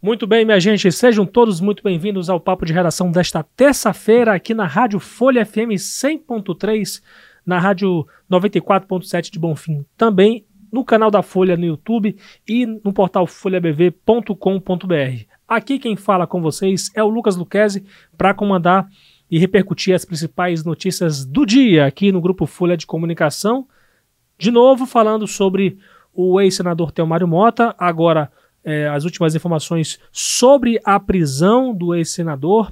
Muito 0.00 0.28
bem, 0.28 0.44
minha 0.44 0.60
gente, 0.60 0.92
sejam 0.92 1.26
todos 1.26 1.60
muito 1.60 1.82
bem-vindos 1.82 2.30
ao 2.30 2.38
Papo 2.38 2.64
de 2.64 2.72
Redação 2.72 3.10
desta 3.10 3.42
terça-feira 3.42 4.32
aqui 4.32 4.54
na 4.54 4.64
Rádio 4.64 5.00
Folha 5.00 5.44
FM 5.44 5.74
100.3, 5.74 7.02
na 7.44 7.58
Rádio 7.58 8.06
94.7 8.30 9.28
de 9.32 9.40
Bonfim, 9.40 9.84
também 9.96 10.46
no 10.72 10.84
canal 10.84 11.10
da 11.10 11.20
Folha 11.20 11.56
no 11.56 11.64
YouTube 11.64 12.16
e 12.46 12.64
no 12.64 12.92
portal 12.92 13.26
folhabv.com.br. 13.26 14.34
Aqui 15.48 15.80
quem 15.80 15.96
fala 15.96 16.28
com 16.28 16.40
vocês 16.40 16.92
é 16.94 17.02
o 17.02 17.08
Lucas 17.08 17.34
Luquezzi 17.34 17.84
para 18.16 18.32
comandar 18.32 18.88
e 19.28 19.36
repercutir 19.36 19.96
as 19.96 20.04
principais 20.04 20.64
notícias 20.64 21.24
do 21.24 21.44
dia 21.44 21.86
aqui 21.86 22.12
no 22.12 22.20
grupo 22.20 22.46
Folha 22.46 22.76
de 22.76 22.86
Comunicação. 22.86 23.66
De 24.38 24.52
novo 24.52 24.86
falando 24.86 25.26
sobre 25.26 25.76
o 26.14 26.40
ex-senador 26.40 26.92
Telmário 26.92 27.26
Mota, 27.26 27.74
agora 27.76 28.30
é, 28.68 28.86
as 28.86 29.04
últimas 29.04 29.34
informações 29.34 29.98
sobre 30.12 30.78
a 30.84 31.00
prisão 31.00 31.74
do 31.74 31.94
ex-senador. 31.94 32.70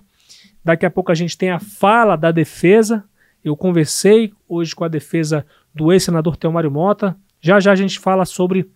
Daqui 0.62 0.84
a 0.84 0.91
pouco 0.91 1.10
a 1.10 1.14
gente 1.14 1.38
tem 1.38 1.50
a 1.50 1.59
fala 1.59 2.16
da 2.16 2.30
defesa. 2.30 3.02
Eu 3.42 3.56
conversei 3.56 4.30
hoje 4.46 4.77
com 4.77 4.84
a 4.84 4.88
defesa 4.88 5.46
do 5.74 5.90
ex-senador 5.90 6.37
Telmário 6.37 6.70
Mota. 6.70 7.16
Já 7.40 7.59
já 7.60 7.73
a 7.73 7.77
gente 7.77 7.98
fala 7.98 8.27
sobre 8.27 8.70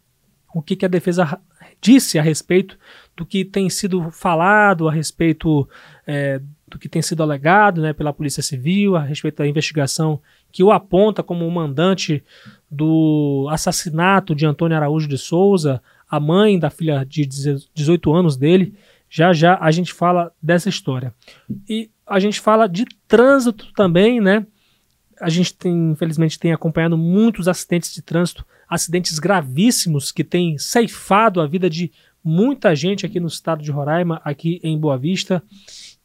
o 0.54 0.62
que, 0.62 0.74
que 0.74 0.86
a 0.86 0.88
defesa 0.88 1.38
disse 1.78 2.18
a 2.18 2.22
respeito 2.22 2.78
do 3.14 3.26
que 3.26 3.44
tem 3.44 3.68
sido 3.68 4.10
falado, 4.10 4.88
a 4.88 4.92
respeito 4.92 5.68
é, 6.06 6.40
do 6.66 6.78
que 6.78 6.88
tem 6.88 7.02
sido 7.02 7.22
alegado 7.22 7.82
né, 7.82 7.92
pela 7.92 8.14
Polícia 8.14 8.42
Civil, 8.42 8.96
a 8.96 9.02
respeito 9.02 9.36
da 9.36 9.46
investigação 9.46 10.22
que 10.50 10.64
o 10.64 10.72
aponta 10.72 11.22
como 11.22 11.46
o 11.46 11.50
mandante 11.50 12.24
do 12.70 13.46
assassinato 13.50 14.34
de 14.34 14.46
Antônio 14.46 14.76
Araújo 14.76 15.06
de 15.06 15.18
Souza, 15.18 15.82
a 16.10 16.18
mãe 16.18 16.58
da 16.58 16.68
filha 16.68 17.04
de 17.04 17.24
18 17.24 18.12
anos 18.12 18.36
dele. 18.36 18.74
Já 19.08 19.32
já 19.32 19.56
a 19.60 19.70
gente 19.70 19.92
fala 19.92 20.32
dessa 20.42 20.68
história. 20.68 21.14
E 21.68 21.90
a 22.06 22.18
gente 22.18 22.40
fala 22.40 22.66
de 22.66 22.84
trânsito 23.06 23.72
também, 23.74 24.20
né? 24.20 24.44
A 25.20 25.28
gente 25.28 25.54
tem, 25.54 25.90
infelizmente, 25.92 26.38
tem 26.38 26.52
acompanhado 26.52 26.96
muitos 26.96 27.46
acidentes 27.46 27.92
de 27.92 28.02
trânsito, 28.02 28.44
acidentes 28.68 29.18
gravíssimos 29.18 30.10
que 30.10 30.24
têm 30.24 30.56
ceifado 30.58 31.40
a 31.40 31.46
vida 31.46 31.68
de 31.68 31.92
muita 32.24 32.74
gente 32.74 33.04
aqui 33.06 33.20
no 33.20 33.26
estado 33.28 33.62
de 33.62 33.70
Roraima, 33.70 34.20
aqui 34.24 34.60
em 34.62 34.78
Boa 34.78 34.96
Vista. 34.96 35.42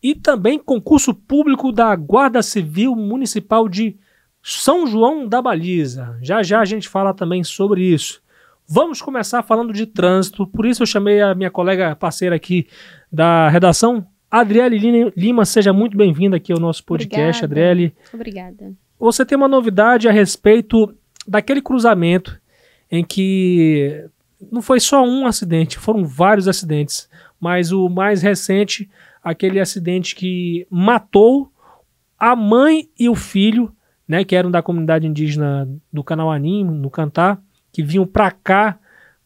E 0.03 0.13
também 0.13 0.59
concurso 0.59 1.13
público 1.13 1.71
da 1.71 1.95
Guarda 1.95 2.43
Civil 2.43 2.95
Municipal 2.95 3.67
de 3.67 3.97
São 4.43 4.85
João 4.85 5.27
da 5.27 5.41
Baliza. 5.41 6.17
Já 6.21 6.43
já 6.43 6.59
a 6.59 6.65
gente 6.65 6.87
fala 6.87 7.13
também 7.13 7.43
sobre 7.43 7.83
isso. 7.83 8.21
Vamos 8.67 8.99
começar 8.99 9.43
falando 9.43 9.71
de 9.71 9.85
trânsito, 9.85 10.47
por 10.47 10.65
isso 10.65 10.81
eu 10.81 10.87
chamei 10.87 11.21
a 11.21 11.35
minha 11.35 11.51
colega 11.51 11.95
parceira 11.95 12.35
aqui 12.35 12.67
da 13.11 13.47
redação, 13.47 14.07
Adriele 14.29 15.11
Lima. 15.15 15.45
Seja 15.45 15.71
muito 15.71 15.95
bem-vinda 15.95 16.37
aqui 16.37 16.51
ao 16.51 16.59
nosso 16.59 16.83
podcast, 16.83 17.45
Obrigada. 17.45 17.71
Adriele. 17.71 17.95
Obrigada. 18.11 18.73
Você 18.99 19.23
tem 19.23 19.37
uma 19.37 19.47
novidade 19.47 20.09
a 20.09 20.11
respeito 20.11 20.95
daquele 21.27 21.61
cruzamento 21.61 22.41
em 22.89 23.03
que 23.03 24.09
não 24.51 24.63
foi 24.63 24.79
só 24.79 25.05
um 25.05 25.27
acidente, 25.27 25.77
foram 25.77 26.03
vários 26.03 26.47
acidentes, 26.47 27.07
mas 27.39 27.71
o 27.71 27.87
mais 27.87 28.23
recente, 28.23 28.89
aquele 29.23 29.59
acidente 29.59 30.15
que 30.15 30.65
matou 30.71 31.51
a 32.17 32.35
mãe 32.35 32.89
e 32.97 33.07
o 33.07 33.15
filho, 33.15 33.71
né, 34.07 34.23
que 34.23 34.35
eram 34.35 34.49
da 34.49 34.63
comunidade 34.63 35.05
indígena 35.05 35.69
do 35.93 36.03
canal 36.03 36.31
Anim, 36.31 36.63
no 36.63 36.89
Cantar, 36.89 37.39
que 37.75 37.83
vinham 37.83 38.07
para 38.07 38.31
cá 38.31 38.79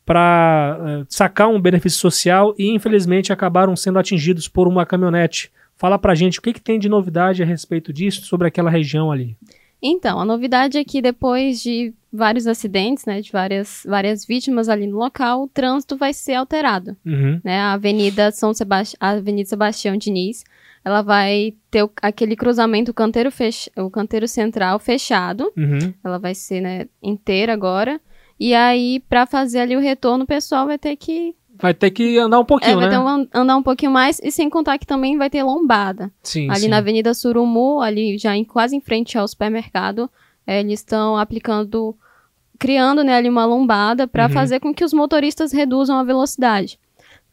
para 0.06 0.80
uh, 0.80 0.88
eh, 0.88 1.06
sacar 1.08 1.50
um 1.50 1.62
benefício 1.62 2.00
social 2.00 2.56
e 2.58 2.74
infelizmente 2.74 3.32
acabaram 3.32 3.76
sendo 3.76 4.00
atingidos 4.00 4.48
por 4.48 4.68
uma 4.68 4.84
caminhonete. 4.84 5.52
Fala 5.78 6.00
pra 6.00 6.16
gente 6.16 6.40
o 6.40 6.42
que, 6.42 6.52
que 6.52 6.60
tem 6.60 6.80
de 6.80 6.90
novidade 6.90 7.44
a 7.44 7.46
respeito 7.46 7.94
disso, 7.94 8.26
sobre 8.26 8.48
aquela 8.48 8.72
região 8.72 9.12
ali. 9.12 9.38
Então, 9.80 10.20
a 10.20 10.26
novidade 10.26 10.80
é 10.80 10.84
que 10.84 11.00
depois 11.00 11.62
de 11.62 11.94
vários 12.12 12.48
acidentes, 12.48 13.06
né, 13.06 13.22
de 13.22 13.32
várias, 13.32 13.84
várias 13.88 14.26
vítimas 14.26 14.68
ali 14.68 14.88
no 14.88 14.98
local, 14.98 15.44
o 15.44 15.48
trânsito 15.48 15.96
vai 15.96 16.12
ser 16.12 16.34
alterado. 16.34 16.98
Uhum. 17.06 17.40
Né? 17.44 17.60
A 17.60 17.74
Avenida 17.74 18.32
São 18.32 18.52
Sebastião, 18.52 18.98
a 19.00 19.12
Avenida 19.12 19.48
Sebastião 19.48 19.96
Diniz, 19.96 20.44
ela 20.84 21.04
vai 21.04 21.54
ter 21.70 21.84
o, 21.84 21.92
aquele 22.02 22.36
cruzamento, 22.36 22.90
o 22.90 22.96
canteiro, 22.96 23.32
fech, 23.32 23.72
o 23.78 23.92
canteiro 23.92 24.28
central 24.28 24.80
fechado. 24.80 25.52
Uhum. 25.56 25.94
Ela 26.04 26.18
vai 26.18 26.34
ser 26.34 26.62
né, 26.62 26.88
inteira 27.02 27.54
agora. 27.54 28.02
E 28.40 28.54
aí, 28.54 29.02
para 29.10 29.26
fazer 29.26 29.60
ali 29.60 29.76
o 29.76 29.80
retorno, 29.80 30.24
o 30.24 30.28
pessoal 30.28 30.66
vai 30.66 30.78
ter 30.78 30.96
que. 30.96 31.36
Vai 31.62 31.74
ter 31.74 31.92
que 31.92 32.18
andar 32.18 32.40
um 32.40 32.46
pouquinho, 32.46 32.72
é, 32.72 32.76
vai 32.76 32.86
né? 32.86 32.92
Ter 32.92 32.98
um, 32.98 33.28
andar 33.42 33.58
um 33.58 33.64
pouquinho 33.64 33.92
mais, 33.92 34.20
e 34.24 34.32
sem 34.32 34.50
contar 34.50 34.78
que 34.78 34.88
também 34.88 35.18
vai 35.18 35.30
ter 35.30 35.44
lombada. 35.44 36.10
Sim, 36.24 36.50
ali 36.50 36.62
sim. 36.62 36.68
na 36.70 36.78
Avenida 36.78 37.14
Surumu, 37.14 37.82
ali 37.82 38.18
já 38.18 38.34
em, 38.34 38.46
quase 38.46 38.78
em 38.78 38.80
frente 38.80 39.18
ao 39.18 39.28
supermercado, 39.28 40.10
é, 40.48 40.62
eles 40.62 40.80
estão 40.80 41.18
aplicando, 41.18 41.98
criando 42.58 43.04
né, 43.04 43.14
ali 43.16 43.28
uma 43.28 43.46
lombada 43.46 44.08
para 44.08 44.28
uhum. 44.28 44.32
fazer 44.32 44.62
com 44.62 44.74
que 44.74 44.86
os 44.86 44.94
motoristas 44.94 45.52
reduzam 45.52 45.98
a 45.98 46.04
velocidade. 46.04 46.80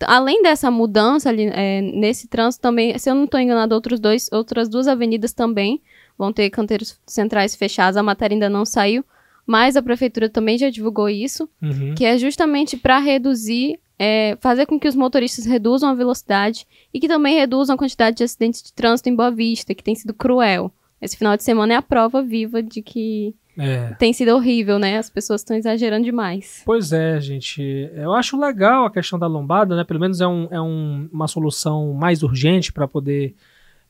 Além 0.05 0.43
dessa 0.43 0.71
mudança 0.71 1.29
ali 1.29 1.47
é, 1.47 1.81
nesse 1.81 2.27
trânsito 2.27 2.61
também, 2.61 2.99
se 2.99 3.09
eu 3.09 3.15
não 3.15 3.25
estou 3.25 3.39
enganado, 3.41 3.75
outros 3.75 3.99
dois, 3.99 4.29
outras 4.33 4.69
duas 4.69 4.89
avenidas 4.89 5.33
também 5.33 5.81
vão 6.19 6.33
ter 6.33 6.51
canteiros 6.51 7.01
centrais 7.07 7.55
fechados. 7.55 7.97
A 7.97 8.03
matéria 8.03 8.35
ainda 8.35 8.51
não 8.51 8.65
saiu, 8.65 9.05
mas 9.47 9.77
a 9.77 9.83
prefeitura 9.83 10.29
também 10.29 10.59
já 10.59 10.69
divulgou 10.69 11.09
isso, 11.09 11.49
uhum. 11.63 11.95
que 11.95 12.05
é 12.05 12.19
justamente 12.19 12.77
para 12.77 12.99
reduzir, 12.99 13.79
é, 13.99 14.37
fazer 14.41 14.67
com 14.67 14.79
que 14.79 14.89
os 14.89 14.97
motoristas 14.97 15.47
reduzam 15.47 15.89
a 15.89 15.95
velocidade 15.95 16.67
e 16.93 16.99
que 16.99 17.07
também 17.07 17.37
reduzam 17.37 17.75
a 17.75 17.79
quantidade 17.79 18.17
de 18.17 18.25
acidentes 18.25 18.63
de 18.63 18.73
trânsito 18.73 19.09
em 19.09 19.15
Boa 19.15 19.31
Vista, 19.31 19.75
que 19.75 19.85
tem 19.85 19.95
sido 19.95 20.13
cruel. 20.13 20.73
Esse 21.01 21.17
final 21.17 21.37
de 21.37 21.45
semana 21.45 21.75
é 21.75 21.77
a 21.77 21.83
prova 21.83 22.23
viva 22.23 22.63
de 22.63 22.83
que 22.83 23.35
é. 23.59 23.95
tem 23.95 24.13
sido 24.13 24.35
horrível, 24.35 24.79
né? 24.79 24.99
As 24.99 25.09
pessoas 25.09 25.41
estão 25.41 25.57
exagerando 25.57 26.05
demais. 26.05 26.63
Pois 26.65 26.93
é, 26.93 27.21
gente. 27.21 27.91
Eu 27.95 28.13
acho 28.13 28.39
legal 28.39 28.87
a 28.87 28.91
questão 28.91 29.19
da 29.19 29.27
lombada, 29.27 29.77
né? 29.77 29.85
Pelo 29.85 30.01
menos 30.01 30.21
é, 30.21 30.27
um, 30.27 30.49
é 30.51 30.61
um, 30.61 31.09
uma 31.13 31.29
solução 31.29 31.93
mais 31.93 32.23
urgente 32.23 32.73
para 32.73 32.87
poder 32.89 33.35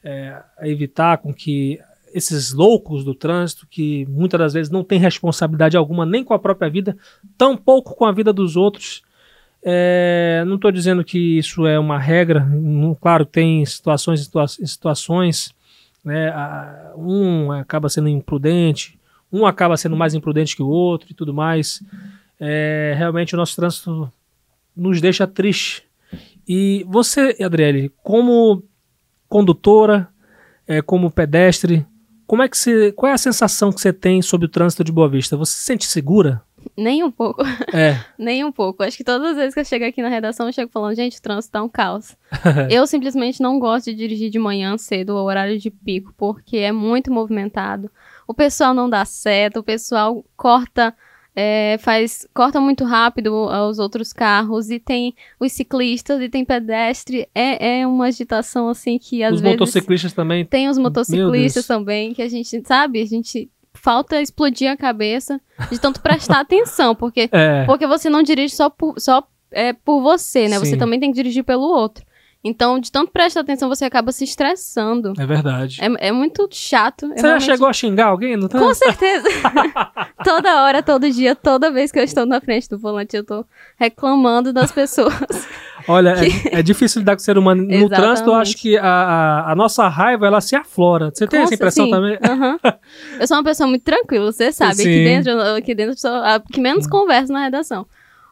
é, 0.05 0.41
evitar 0.62 1.19
com 1.19 1.33
que 1.33 1.81
esses 2.16 2.54
loucos 2.54 3.04
do 3.04 3.15
trânsito 3.15 3.66
que 3.71 4.06
muitas 4.06 4.41
das 4.41 4.54
vezes 4.54 4.72
não 4.72 4.82
têm 4.82 4.99
responsabilidade 4.99 5.77
alguma 5.77 6.06
nem 6.06 6.25
com 6.25 6.32
a 6.32 6.38
própria 6.38 6.71
vida, 6.71 6.97
tampouco 7.37 7.94
com 7.94 8.06
a 8.06 8.12
vida 8.12 8.32
dos 8.32 8.56
outros. 8.56 9.03
É, 9.62 10.43
não 10.47 10.55
estou 10.55 10.72
dizendo 10.72 11.05
que 11.05 11.37
isso 11.37 11.66
é 11.66 11.78
uma 11.78 11.99
regra, 11.99 12.41
não, 12.41 12.94
claro, 12.94 13.26
tem 13.26 13.66
situações 13.66 14.21
situa 14.21 14.49
situações, 14.49 15.55
né, 16.03 16.32
um 16.97 17.53
acaba 17.53 17.91
sendo 17.91 18.09
imprudente, 18.09 18.99
um 19.31 19.44
acaba 19.44 19.76
sendo 19.76 19.94
mais 19.94 20.15
imprudente 20.15 20.56
que 20.56 20.62
o 20.62 20.69
outro 20.69 21.10
e 21.10 21.15
tudo 21.15 21.34
mais. 21.34 21.82
É, 22.41 22.94
realmente 22.97 23.34
o 23.34 23.37
nosso 23.37 23.56
trânsito 23.56 24.10
nos 24.75 25.03
deixa 25.03 25.26
triste. 25.26 25.82
E 26.49 26.82
você, 26.88 27.37
Adriele, 27.44 27.93
como 28.03 28.62
condutora, 29.28 30.09
é, 30.66 30.81
como 30.81 31.10
pedestre, 31.10 31.84
como 32.26 32.42
é 32.42 32.48
que 32.48 32.56
você, 32.56 32.92
qual 32.92 33.10
é 33.10 33.14
a 33.14 33.19
sensação 33.19 33.72
que 33.72 33.81
você 33.81 33.92
tem 33.92 34.20
sobre 34.20 34.47
o 34.47 34.50
trânsito 34.50 34.82
de 34.82 34.92
Boa 34.92 35.09
Vista? 35.09 35.37
Você 35.37 35.53
se 35.53 35.62
sente 35.62 35.87
segura? 35.87 36.42
Nem 36.76 37.04
um 37.04 37.10
pouco. 37.10 37.42
É. 37.72 37.98
Nem 38.19 38.44
um 38.44 38.50
pouco. 38.50 38.82
Acho 38.82 38.97
que 38.97 39.04
todas 39.04 39.31
as 39.31 39.37
vezes 39.37 39.54
que 39.54 39.60
eu 39.60 39.64
chego 39.64 39.84
aqui 39.84 40.03
na 40.03 40.09
redação, 40.09 40.47
eu 40.47 40.53
chego 40.53 40.70
falando, 40.70 40.97
gente, 40.97 41.19
o 41.19 41.22
trânsito 41.22 41.53
tá 41.53 41.62
um 41.62 41.69
caos. 41.69 42.16
eu 42.70 42.87
simplesmente 42.87 43.41
não 43.41 43.59
gosto 43.59 43.87
de 43.87 43.94
dirigir 43.94 44.31
de 44.31 44.38
manhã 44.38 44.76
cedo, 44.76 45.10
o 45.10 45.25
horário 45.25 45.59
de 45.59 45.70
pico, 45.70 46.12
porque 46.16 46.59
é 46.59 46.72
muito 46.72 47.12
movimentado. 47.12 47.91
O 48.26 48.34
pessoal 48.34 48.75
não 48.75 48.91
dá 48.91 49.04
certo, 49.04 49.60
o 49.60 49.62
pessoal 49.62 50.25
corta 50.37 50.94
é, 51.38 51.76
faz 51.80 52.26
corta 52.32 52.58
muito 52.58 52.82
rápido 52.82 53.47
os 53.69 53.78
outros 53.78 54.10
carros 54.10 54.70
e 54.70 54.80
tem 54.80 55.14
os 55.38 55.52
ciclistas 55.52 56.22
e 56.22 56.30
tem 56.30 56.47
pedestre. 56.47 57.28
É, 57.34 57.81
é 57.81 57.87
uma 57.87 58.06
agitação 58.06 58.70
assim 58.70 58.99
que 58.99 59.22
às 59.22 59.34
os 59.34 59.40
vezes 59.43 59.58
motociclistas 59.58 60.14
também. 60.14 60.46
Tem 60.46 60.70
os 60.70 60.78
motociclistas 60.78 61.66
também 61.66 62.14
que 62.14 62.22
a 62.22 62.28
gente 62.28 62.62
sabe 62.66 63.02
a 63.02 63.06
gente 63.06 63.50
falta 63.75 64.22
explodir 64.22 64.70
a 64.70 64.76
cabeça 64.76 65.38
de 65.70 65.78
tanto 65.78 66.00
prestar 66.00 66.40
atenção 66.40 66.94
porque 66.94 67.28
é. 67.31 67.64
porque 67.66 67.87
você 67.87 68.08
não 68.08 68.22
dirige 68.22 68.56
só 68.56 68.70
por, 68.70 68.99
só 68.99 69.22
é, 69.50 69.75
por 69.75 70.00
você 70.00 70.49
né? 70.49 70.58
Sim. 70.58 70.64
você 70.64 70.76
também 70.78 70.99
tem 70.99 71.11
que 71.11 71.16
dirigir 71.16 71.44
pelo 71.44 71.64
outro 71.64 72.02
então, 72.48 72.78
de 72.78 72.93
tanto 72.93 73.10
prestar 73.10 73.40
atenção, 73.40 73.69
você 73.69 73.84
acaba 73.84 74.12
se 74.12 74.22
estressando. 74.22 75.12
É 75.19 75.26
verdade. 75.26 75.81
É, 75.81 76.08
é 76.08 76.12
muito 76.12 76.48
chato. 76.52 77.08
Você 77.08 77.22
realmente... 77.22 77.44
já 77.44 77.52
chegou 77.52 77.69
a 77.69 77.72
xingar 77.72 78.06
alguém? 78.06 78.37
Não 78.37 78.46
tá? 78.46 78.58
Com 78.58 78.72
certeza. 78.72 79.26
toda 80.22 80.62
hora, 80.62 80.82
todo 80.82 81.10
dia, 81.10 81.34
toda 81.34 81.72
vez 81.72 81.90
que 81.90 81.98
eu 81.98 82.04
estou 82.04 82.25
na 82.25 82.40
frente 82.40 82.69
do 82.69 82.78
volante, 82.78 83.16
eu 83.16 83.22
estou 83.22 83.44
reclamando 83.76 84.52
das 84.52 84.70
pessoas. 84.70 85.14
Olha, 85.88 86.14
que... 86.14 86.48
é, 86.48 86.60
é, 86.60 86.62
difícil 86.62 87.00
lidar 87.00 87.16
com 87.16 87.20
o 87.20 87.25
ser 87.25 87.37
humano. 87.37 87.62
No 87.62 87.72
Exatamente. 87.72 87.96
trânsito, 87.96 88.31
eu 88.31 88.34
acho 88.34 88.56
que 88.56 88.76
a, 88.76 88.84
a, 88.84 89.52
a, 89.52 89.54
nossa 89.56 89.88
raiva, 89.88 90.26
ela 90.26 90.40
se 90.40 90.54
aflora. 90.54 91.10
Você 91.12 91.26
tem 91.26 91.40
Com 91.40 91.44
essa 91.46 91.54
impressão 91.54 91.87
sim. 91.87 91.90
também? 91.90 92.12
Uhum. 92.14 92.58
eu 93.20 93.26
sou 93.26 93.37
uma 93.37 93.44
pessoa 93.44 93.69
muito 93.69 93.82
tranquila, 93.82 94.31
você 94.31 94.52
sabe. 94.52 94.76
Sim. 94.76 94.82
Aqui 94.82 95.04
dentro, 95.04 95.40
aqui 95.40 95.75
dentro, 95.75 95.92
a 95.92 95.94
pessoa, 95.94 96.34
a 96.34 96.40
que 96.40 96.60
menos 96.60 96.87
conversa 96.87 97.32
na 97.32 97.44
redação. 97.44 97.87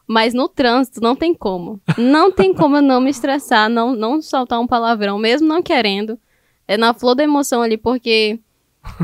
Mas 0.07 0.33
no 0.33 0.47
trânsito 0.47 1.01
não 1.01 1.15
tem 1.15 1.33
como. 1.33 1.79
Não 1.97 2.31
tem 2.31 2.53
como 2.53 2.77
eu 2.77 2.81
não 2.81 3.01
me 3.01 3.09
estressar, 3.09 3.69
não, 3.69 3.95
não 3.95 4.21
soltar 4.21 4.59
um 4.59 4.67
palavrão, 4.67 5.17
mesmo 5.17 5.47
não 5.47 5.63
querendo. 5.63 6.19
É 6.67 6.77
na 6.77 6.93
flor 6.93 7.15
da 7.15 7.23
emoção 7.23 7.61
ali, 7.61 7.77
porque 7.77 8.39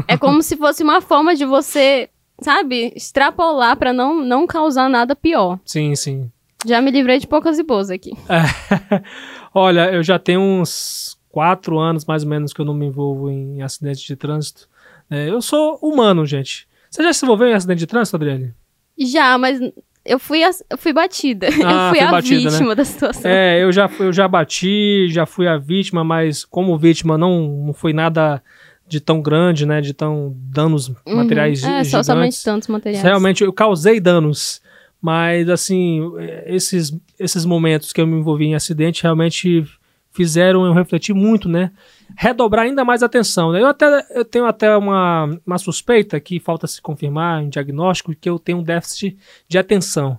é 0.07 0.17
como 0.17 0.41
se 0.41 0.55
fosse 0.57 0.83
uma 0.83 1.01
forma 1.01 1.35
de 1.35 1.45
você, 1.45 2.09
sabe, 2.41 2.93
extrapolar 2.95 3.77
para 3.77 3.93
não, 3.93 4.23
não 4.23 4.45
causar 4.45 4.89
nada 4.89 5.15
pior. 5.15 5.59
Sim, 5.65 5.95
sim. 5.95 6.31
Já 6.65 6.81
me 6.81 6.91
livrei 6.91 7.17
de 7.17 7.27
poucas 7.27 7.57
e 7.57 7.63
boas 7.63 7.89
aqui. 7.89 8.11
É. 8.29 9.01
Olha, 9.53 9.91
eu 9.91 10.03
já 10.03 10.19
tenho 10.19 10.39
uns 10.39 11.17
quatro 11.29 11.79
anos 11.79 12.05
mais 12.05 12.23
ou 12.23 12.29
menos 12.29 12.53
que 12.53 12.61
eu 12.61 12.65
não 12.65 12.73
me 12.73 12.85
envolvo 12.85 13.29
em 13.29 13.61
acidentes 13.61 14.03
de 14.03 14.15
trânsito. 14.15 14.69
É, 15.09 15.29
eu 15.29 15.41
sou 15.41 15.79
humano, 15.81 16.25
gente. 16.25 16.67
Você 16.89 17.03
já 17.03 17.13
se 17.13 17.25
envolveu 17.25 17.47
em 17.47 17.53
acidente 17.53 17.79
de 17.79 17.87
trânsito, 17.87 18.17
Adriane? 18.17 18.53
Já, 18.97 19.37
mas 19.37 19.59
eu 20.05 20.17
fui, 20.19 20.43
a, 20.43 20.49
eu 20.69 20.77
fui 20.77 20.93
batida. 20.93 21.47
Ah, 21.63 21.87
eu 21.89 21.89
fui 21.95 21.99
a 21.99 22.11
batida, 22.11 22.49
vítima 22.49 22.69
né? 22.69 22.75
da 22.75 22.85
situação. 22.85 23.29
É, 23.31 23.63
eu 23.63 23.71
já, 23.71 23.89
eu 23.99 24.11
já 24.13 24.27
bati, 24.27 25.07
já 25.09 25.25
fui 25.25 25.47
a 25.47 25.57
vítima, 25.57 26.03
mas 26.03 26.43
como 26.45 26.77
vítima 26.77 27.17
não, 27.17 27.63
não 27.67 27.73
foi 27.73 27.93
nada 27.93 28.41
de 28.87 28.99
tão 28.99 29.21
grande, 29.21 29.65
né? 29.65 29.79
De 29.79 29.93
tão 29.93 30.35
danos 30.35 30.89
Uhum. 30.89 31.15
materiais 31.15 31.63
É, 31.63 31.83
gi- 31.83 31.89
só 31.91 32.03
somente 32.03 32.23
gigantes. 32.33 32.43
tantos 32.43 32.67
materiais. 32.67 33.03
Realmente 33.03 33.43
eu 33.43 33.53
causei 33.53 33.99
danos, 33.99 34.61
mas 35.01 35.47
assim, 35.49 36.01
esses, 36.45 36.93
esses 37.19 37.45
momentos 37.45 37.93
que 37.93 38.01
eu 38.01 38.07
me 38.07 38.17
envolvi 38.19 38.45
em 38.45 38.55
acidente 38.55 39.03
realmente 39.03 39.63
fizeram 40.11 40.65
eu 40.65 40.73
refletir 40.73 41.13
muito, 41.13 41.47
né? 41.47 41.71
Redobrar 42.17 42.65
ainda 42.65 42.83
mais 42.85 43.01
a 43.03 43.05
atenção. 43.05 43.51
né? 43.51 43.61
Eu 43.61 43.67
até 43.67 44.05
eu 44.11 44.25
tenho 44.25 44.45
até 44.45 44.75
uma, 44.75 45.29
uma 45.45 45.57
suspeita 45.57 46.19
que 46.19 46.39
falta 46.39 46.67
se 46.67 46.81
confirmar 46.81 47.43
em 47.43 47.49
diagnóstico 47.49 48.15
que 48.15 48.29
eu 48.29 48.37
tenho 48.37 48.59
um 48.59 48.63
déficit 48.63 49.17
de 49.47 49.57
atenção. 49.57 50.17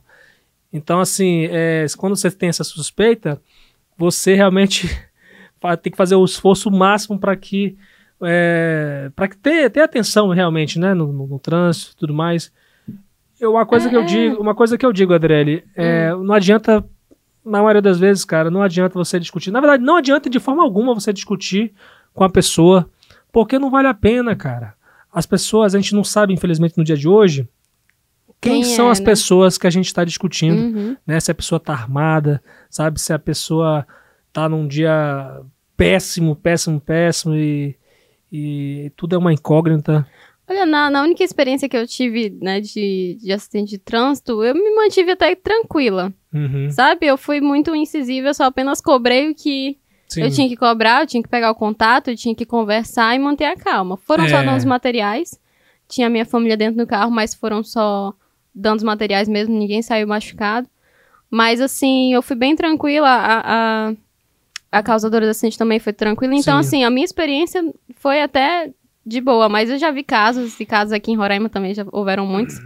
Então, 0.72 1.00
assim, 1.00 1.46
é, 1.50 1.84
quando 1.98 2.16
você 2.16 2.30
tem 2.30 2.48
essa 2.48 2.64
suspeita, 2.64 3.40
você 3.96 4.34
realmente 4.34 4.88
tem 5.82 5.90
que 5.92 5.96
fazer 5.96 6.14
o 6.14 6.24
esforço 6.24 6.70
máximo 6.70 7.18
para 7.18 7.36
que 7.36 7.76
é, 8.24 9.10
para 9.16 9.28
que 9.28 9.36
ter, 9.36 9.68
ter 9.70 9.80
atenção 9.80 10.28
realmente, 10.28 10.78
né, 10.78 10.94
no, 10.94 11.12
no, 11.12 11.26
no 11.26 11.38
trânsito 11.38 11.92
e 11.92 11.96
tudo 11.96 12.14
mais. 12.14 12.52
Eu, 13.40 13.52
uma 13.52 13.66
coisa 13.66 13.88
É, 13.88 13.90
que 13.90 13.96
eu 13.96 14.02
é. 14.02 14.04
digo, 14.04 14.40
uma 14.40 14.54
coisa 14.54 14.78
que 14.78 14.86
eu 14.86 14.92
digo, 14.92 15.12
Adriele, 15.12 15.64
é, 15.74 16.14
não 16.14 16.32
adianta 16.32 16.84
na 17.44 17.58
maioria 17.58 17.82
das 17.82 17.98
vezes, 17.98 18.24
cara, 18.24 18.50
não 18.50 18.62
adianta 18.62 18.94
você 18.98 19.18
discutir. 19.18 19.50
Na 19.50 19.60
verdade, 19.60 19.82
não 19.82 19.96
adianta 19.96 20.30
de 20.30 20.38
forma 20.40 20.62
alguma 20.62 20.94
você 20.94 21.12
discutir 21.12 21.72
com 22.14 22.24
a 22.24 22.30
pessoa, 22.30 22.88
porque 23.32 23.58
não 23.58 23.70
vale 23.70 23.88
a 23.88 23.94
pena, 23.94 24.36
cara. 24.36 24.74
As 25.12 25.26
pessoas, 25.26 25.74
a 25.74 25.78
gente 25.78 25.94
não 25.94 26.04
sabe, 26.04 26.32
infelizmente, 26.32 26.76
no 26.78 26.84
dia 26.84 26.96
de 26.96 27.08
hoje, 27.08 27.48
quem, 28.40 28.62
Quem 28.62 28.64
são 28.64 28.88
é, 28.88 28.90
as 28.90 28.98
né? 28.98 29.04
pessoas 29.06 29.56
que 29.56 29.66
a 29.66 29.70
gente 29.70 29.86
está 29.86 30.04
discutindo 30.04 30.60
Uhum. 30.60 30.96
né? 31.06 31.20
Se 31.20 31.30
a 31.30 31.34
pessoa 31.34 31.60
tá 31.60 31.72
armada, 31.72 32.42
sabe? 32.68 33.00
Se 33.00 33.12
a 33.12 33.18
pessoa 33.18 33.86
tá 34.32 34.48
num 34.48 34.66
dia 34.66 35.40
péssimo, 35.76 36.34
péssimo, 36.34 36.80
péssimo 36.80 37.36
e, 37.36 37.76
e 38.32 38.90
tudo 38.96 39.14
é 39.14 39.18
uma 39.18 39.32
incógnita. 39.32 40.06
Olha, 40.52 40.66
na, 40.66 40.90
na 40.90 41.02
única 41.02 41.24
experiência 41.24 41.66
que 41.66 41.76
eu 41.76 41.86
tive, 41.86 42.28
né, 42.42 42.60
de, 42.60 43.16
de 43.18 43.32
acidente 43.32 43.70
de 43.70 43.78
trânsito, 43.78 44.44
eu 44.44 44.54
me 44.54 44.74
mantive 44.74 45.12
até 45.12 45.34
tranquila, 45.34 46.12
Uhum. 46.32 46.70
sabe? 46.70 47.06
Eu 47.06 47.16
fui 47.16 47.40
muito 47.40 47.74
incisiva, 47.74 48.28
eu 48.28 48.34
só 48.34 48.44
apenas 48.44 48.80
cobrei 48.82 49.30
o 49.30 49.34
que 49.34 49.78
Sim. 50.08 50.22
eu 50.24 50.30
tinha 50.30 50.46
que 50.48 50.56
cobrar, 50.56 51.02
eu 51.02 51.06
tinha 51.06 51.22
que 51.22 51.28
pegar 51.28 51.50
o 51.50 51.54
contato, 51.54 52.08
eu 52.08 52.16
tinha 52.16 52.34
que 52.34 52.44
conversar 52.44 53.14
e 53.14 53.18
manter 53.18 53.46
a 53.46 53.56
calma. 53.56 53.96
Foram 53.96 54.28
só 54.28 54.36
É. 54.40 54.44
danos 54.44 54.64
materiais, 54.66 55.40
tinha 55.88 56.10
minha 56.10 56.26
família 56.26 56.56
dentro 56.56 56.76
do 56.76 56.86
carro, 56.86 57.10
mas 57.10 57.34
foram 57.34 57.62
só 57.64 58.12
danos 58.54 58.82
materiais 58.82 59.26
mesmo, 59.28 59.54
ninguém 59.58 59.80
saiu 59.80 60.06
machucado. 60.06 60.68
Mas, 61.30 61.62
assim, 61.62 62.12
eu 62.12 62.20
fui 62.20 62.36
bem 62.36 62.54
tranquila, 62.54 63.08
a, 63.08 63.88
a, 63.88 63.92
a 64.70 64.82
causadora 64.82 65.24
do 65.24 65.30
acidente 65.30 65.56
também 65.56 65.78
foi 65.78 65.94
tranquila. 65.94 66.34
Então, 66.34 66.54
Sim. 66.56 66.60
assim, 66.60 66.84
a 66.84 66.90
minha 66.90 67.06
experiência 67.06 67.64
foi 67.96 68.20
até 68.20 68.70
de 69.04 69.20
boa, 69.20 69.48
mas 69.48 69.68
eu 69.70 69.78
já 69.78 69.90
vi 69.90 70.02
casos, 70.02 70.58
e 70.60 70.66
casos 70.66 70.92
aqui 70.92 71.10
em 71.12 71.16
Roraima 71.16 71.48
também 71.48 71.74
já 71.74 71.84
houveram 71.90 72.26
muitos, 72.26 72.60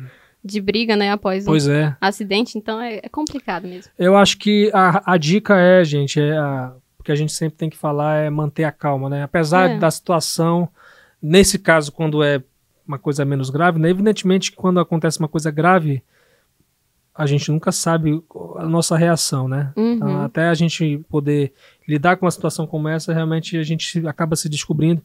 de 0.44 0.60
briga, 0.60 0.94
né, 0.94 1.10
após 1.10 1.44
um 1.44 1.46
Pois 1.50 1.66
é. 1.66 1.96
acidente, 2.00 2.56
então 2.56 2.80
é, 2.80 3.00
é 3.02 3.08
complicado 3.08 3.66
mesmo. 3.66 3.90
Eu 3.98 4.16
acho 4.16 4.38
que 4.38 4.70
a, 4.72 5.14
a 5.14 5.16
dica 5.16 5.56
é, 5.58 5.82
gente, 5.84 6.20
é 6.20 6.36
a, 6.36 6.72
o 6.98 7.02
que 7.02 7.10
a 7.10 7.16
gente 7.16 7.32
sempre 7.32 7.56
tem 7.58 7.68
que 7.70 7.76
falar 7.76 8.16
é 8.18 8.30
manter 8.30 8.64
a 8.64 8.70
calma, 8.72 9.08
né? 9.10 9.22
Apesar 9.24 9.70
É. 9.70 9.78
da 9.78 9.90
situação, 9.90 10.68
nesse 11.20 11.58
caso, 11.58 11.90
quando 11.90 12.22
é 12.22 12.42
uma 12.86 12.98
coisa 12.98 13.24
menos 13.24 13.50
grave, 13.50 13.80
né? 13.80 13.90
Evidentemente 13.90 14.50
que 14.52 14.56
quando 14.56 14.78
acontece 14.78 15.18
uma 15.18 15.26
coisa 15.28 15.50
grave, 15.50 16.00
a 17.12 17.26
gente 17.26 17.50
nunca 17.50 17.72
sabe 17.72 18.22
a 18.58 18.66
nossa 18.66 18.96
reação, 18.96 19.48
né? 19.48 19.72
Então, 19.76 20.08
Uhum. 20.08 20.22
até 20.22 20.48
a 20.48 20.54
gente 20.54 21.00
poder 21.08 21.52
lidar 21.88 22.16
com 22.16 22.26
uma 22.26 22.30
situação 22.30 22.66
como 22.66 22.86
essa, 22.88 23.12
realmente 23.12 23.56
a 23.56 23.62
gente 23.64 24.06
acaba 24.06 24.36
se 24.36 24.48
descobrindo. 24.48 25.02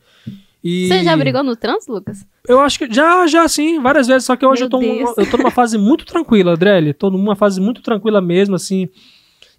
E 0.63 0.87
Você 0.87 1.03
já 1.03 1.15
brigou 1.17 1.43
no 1.43 1.55
trânsito, 1.55 1.91
Lucas? 1.91 2.25
Eu 2.47 2.59
acho 2.61 2.77
que 2.77 2.93
já, 2.93 3.25
já 3.25 3.47
sim, 3.47 3.79
várias 3.81 4.05
vezes. 4.07 4.25
Só 4.25 4.35
que 4.35 4.45
hoje 4.45 4.61
Meu 4.69 4.81
eu 4.81 5.13
tô, 5.15 5.21
eu 5.21 5.29
tô 5.29 5.37
numa 5.37 5.49
fase 5.51 5.77
muito 5.77 6.05
tranquila, 6.05 6.53
Adrele. 6.53 6.93
Tô 6.93 7.09
numa 7.09 7.35
fase 7.35 7.59
muito 7.59 7.81
tranquila 7.81 8.21
mesmo, 8.21 8.55
assim. 8.55 8.87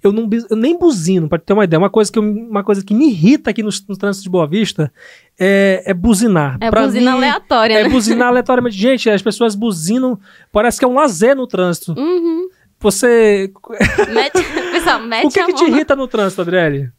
Eu, 0.02 0.12
não, 0.12 0.28
eu 0.50 0.56
nem 0.56 0.76
buzino, 0.76 1.28
pra 1.28 1.38
ter 1.38 1.52
uma 1.52 1.64
ideia. 1.64 1.78
Uma 1.78 1.90
coisa 1.90 2.10
que, 2.10 2.18
eu- 2.18 2.22
uma 2.22 2.62
coisa 2.64 2.84
que 2.84 2.92
me 2.94 3.08
irrita 3.08 3.50
aqui 3.50 3.62
no, 3.62 3.70
no 3.88 3.96
trânsito 3.96 4.24
de 4.24 4.30
Boa 4.30 4.46
Vista 4.48 4.92
é, 5.38 5.82
é 5.86 5.94
buzinar. 5.94 6.56
É 6.60 6.70
Pra 6.70 6.82
buzina 6.82 7.12
mim, 7.12 7.16
aleatória, 7.18 7.74
É 7.78 7.82
né? 7.84 7.88
buzinar 7.88 8.28
aleatoriamente. 8.28 8.76
Gente, 8.76 9.08
as 9.10 9.22
pessoas 9.22 9.54
buzinam, 9.54 10.18
parece 10.52 10.78
que 10.78 10.84
é 10.84 10.88
um 10.88 10.94
lazer 10.94 11.36
no 11.36 11.46
trânsito. 11.46 11.92
Uhum. 11.96 12.48
Você. 12.80 13.52
Mete, 14.12 14.42
pessoal, 14.72 15.00
mete 15.00 15.26
o 15.26 15.30
que, 15.30 15.38
a 15.40 15.46
que 15.46 15.52
te 15.54 15.64
irrita 15.64 15.94
no 15.94 16.08
trânsito, 16.08 16.42
Adriele? 16.42 16.90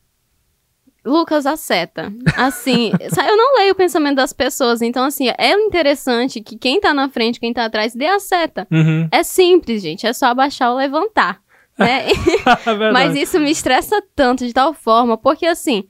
Lucas, 1.06 1.46
a 1.46 1.56
seta. 1.58 2.14
Assim, 2.38 2.92
eu 3.00 3.38
não 3.38 3.56
leio 3.58 3.74
o 3.74 3.76
pensamento 3.76 4.16
das 4.16 4.32
pessoas, 4.34 4.82
então 4.82 5.04
assim, 5.06 5.28
é 5.38 5.52
interessante 5.54 6.40
que 6.42 6.58
quem 6.58 6.80
tá 6.80 6.94
na 6.94 7.10
frente, 7.10 7.40
quem 7.40 7.54
tá 7.54 7.66
atrás, 7.66 7.94
dê 7.94 8.08
a 8.08 8.20
seta. 8.20 8.68
Uhum. 8.72 9.08
É 9.12 9.24
simples, 9.24 9.82
gente, 9.82 10.08
é 10.08 10.14
só 10.14 10.28
abaixar 10.28 10.72
ou 10.72 10.78
levantar, 10.78 11.42
né? 11.78 12.08
Mas 12.94 13.16
isso 13.16 13.40
me 13.40 13.52
estressa 13.52 14.02
tanto 14.16 14.46
de 14.46 14.54
tal 14.54 14.74
forma, 14.74 15.18
porque 15.18 15.46
assim, 15.46 15.84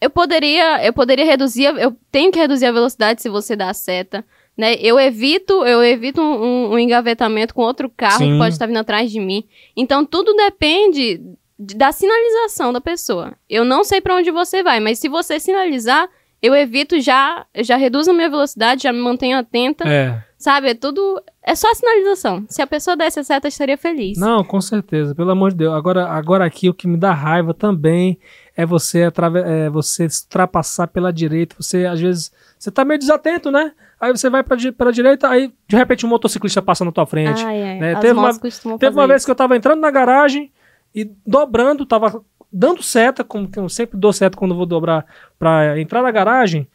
eu 0.00 0.10
poderia, 0.10 0.84
eu 0.84 0.92
poderia 0.92 1.24
reduzir, 1.24 1.64
eu 1.64 1.96
tenho 2.10 2.30
que 2.32 2.38
reduzir 2.38 2.66
a 2.66 2.72
velocidade 2.72 3.20
se 3.22 3.28
você 3.28 3.54
dá 3.56 3.70
a 3.70 3.74
seta, 3.74 4.24
né? 4.56 4.74
Eu 4.80 4.98
evito, 4.98 5.64
eu 5.64 5.82
evito 5.84 6.20
um, 6.20 6.72
um- 6.72 6.78
engavetamento 6.78 7.54
com 7.54 7.62
outro 7.62 7.88
carro 7.88 8.18
Sim. 8.18 8.32
que 8.32 8.38
pode 8.38 8.54
estar 8.54 8.66
vindo 8.66 8.78
atrás 8.78 9.10
de 9.10 9.20
mim. 9.20 9.44
Então 9.76 10.04
tudo 10.04 10.34
depende 10.34 11.16
de- 11.18 11.38
da 11.58 11.90
sinalização 11.92 12.72
da 12.72 12.80
pessoa. 12.80 13.32
Eu 13.48 13.64
não 13.64 13.82
sei 13.84 14.00
pra 14.00 14.14
onde 14.14 14.30
você 14.30 14.62
vai, 14.62 14.78
mas 14.80 14.98
se 14.98 15.08
você 15.08 15.40
sinalizar, 15.40 16.08
eu 16.40 16.54
evito 16.54 17.00
já, 17.00 17.44
já 17.56 17.76
reduzo 17.76 18.10
a 18.10 18.14
minha 18.14 18.30
velocidade, 18.30 18.84
já 18.84 18.92
me 18.92 19.00
mantenho 19.00 19.36
atenta, 19.36 19.88
É. 19.88 20.22
sabe? 20.38 20.68
É 20.68 20.74
tudo, 20.74 21.20
é 21.42 21.54
só 21.56 21.68
a 21.68 21.74
sinalização. 21.74 22.44
Se 22.48 22.62
a 22.62 22.66
pessoa 22.66 22.96
desse 22.96 23.18
a 23.18 23.24
seta, 23.24 23.46
eu 23.46 23.48
estaria 23.48 23.76
feliz. 23.76 24.16
Não, 24.18 24.44
com 24.44 24.60
certeza, 24.60 25.14
pelo 25.16 25.32
amor 25.32 25.50
de 25.50 25.56
Deus. 25.56 25.74
Agora, 25.74 26.06
agora 26.08 26.44
aqui 26.44 26.68
o 26.68 26.74
que 26.74 26.86
me 26.86 26.96
dá 26.96 27.12
raiva 27.12 27.52
também 27.52 28.20
é 28.56 28.64
você 28.64 29.00
é 29.44 29.68
você 29.68 30.04
ultrapassar 30.04 30.86
pela 30.86 31.12
direita. 31.12 31.56
Você, 31.58 31.86
às 31.86 32.00
vezes, 32.00 32.30
você 32.56 32.70
tá 32.70 32.84
meio 32.84 33.00
desatento, 33.00 33.50
né? 33.50 33.72
Aí 34.00 34.12
você 34.12 34.30
vai 34.30 34.44
pra, 34.44 34.56
di- 34.56 34.70
pela 34.70 34.92
direita, 34.92 35.28
aí 35.28 35.52
de 35.66 35.76
repente 35.76 36.06
um 36.06 36.08
motociclista 36.08 36.62
passa 36.62 36.84
na 36.84 36.92
tua 36.92 37.04
frente. 37.04 37.44
Ai, 37.44 37.62
ai, 37.62 37.78
né? 37.80 37.94
Teve 37.96 38.12
uma- 38.18 38.32
Teve 38.78 38.94
uma 38.96 39.08
vez 39.08 39.22
isso. 39.22 39.26
que 39.26 39.30
eu 39.32 39.34
tava 39.34 39.56
entrando 39.56 39.80
na 39.80 39.90
garagem 39.90 40.52
e 40.94 41.10
dobrando, 41.26 41.84
tava 41.86 42.22
dando 42.52 42.82
seta, 42.82 43.22
como 43.22 43.48
que 43.48 43.58
eu 43.58 43.68
sempre 43.68 43.98
dou 43.98 44.12
seta 44.12 44.36
quando 44.36 44.54
vou 44.54 44.66
dobrar 44.66 45.04
pra 45.38 45.78
entrar 45.80 46.02
na 46.02 46.10
garagem. 46.10 46.66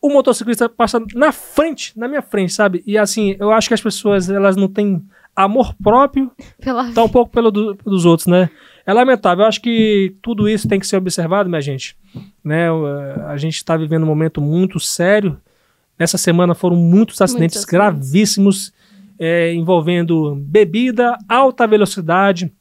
O 0.00 0.10
motociclista 0.10 0.68
passa 0.68 1.00
na 1.14 1.30
frente, 1.32 1.96
na 1.98 2.08
minha 2.08 2.22
frente, 2.22 2.52
sabe? 2.52 2.82
E 2.86 2.98
assim, 2.98 3.36
eu 3.38 3.50
acho 3.52 3.68
que 3.68 3.74
as 3.74 3.80
pessoas, 3.80 4.28
elas 4.28 4.56
não 4.56 4.68
têm 4.68 5.02
amor 5.34 5.74
próprio 5.82 6.30
Pela 6.60 6.92
tá 6.92 7.02
um 7.02 7.08
pouco 7.08 7.30
pelo 7.32 7.50
do- 7.50 7.74
dos 7.84 8.04
outros, 8.04 8.26
né? 8.26 8.50
É 8.84 8.92
lamentável. 8.92 9.44
Eu 9.44 9.48
acho 9.48 9.62
que 9.62 10.14
tudo 10.20 10.48
isso 10.48 10.68
tem 10.68 10.78
que 10.80 10.86
ser 10.86 10.96
observado, 10.96 11.48
minha 11.48 11.60
gente. 11.62 11.96
Né? 12.44 12.66
Eh, 12.66 13.20
A 13.28 13.36
gente 13.36 13.54
está 13.54 13.76
vivendo 13.76 14.02
um 14.02 14.06
momento 14.06 14.40
muito 14.40 14.78
sério. 14.80 15.40
Nessa 15.98 16.18
semana 16.18 16.52
foram 16.54 16.76
muitos 16.76 17.20
acidentes 17.22 17.64
gravíssimos 17.64 18.72
eh, 19.18 19.54
envolvendo 19.54 20.34
bebida, 20.34 21.16
alta 21.28 21.64
velocidade, 21.66 22.52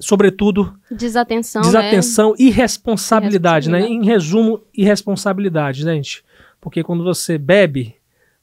sobretudo 0.00 0.74
desatenção, 0.90 1.60
né? 1.62 1.66
desatenção 1.68 2.34
e 2.38 2.48
irresponsabilidade, 2.48 3.70
né? 3.70 3.78
Irresponsabilidade. 3.80 4.08
Em 4.08 4.12
resumo, 4.12 4.60
irresponsabilidade, 4.74 5.84
né, 5.84 5.94
gente? 5.96 6.24
Porque 6.60 6.82
quando 6.82 7.04
você 7.04 7.36
bebe, 7.38 7.94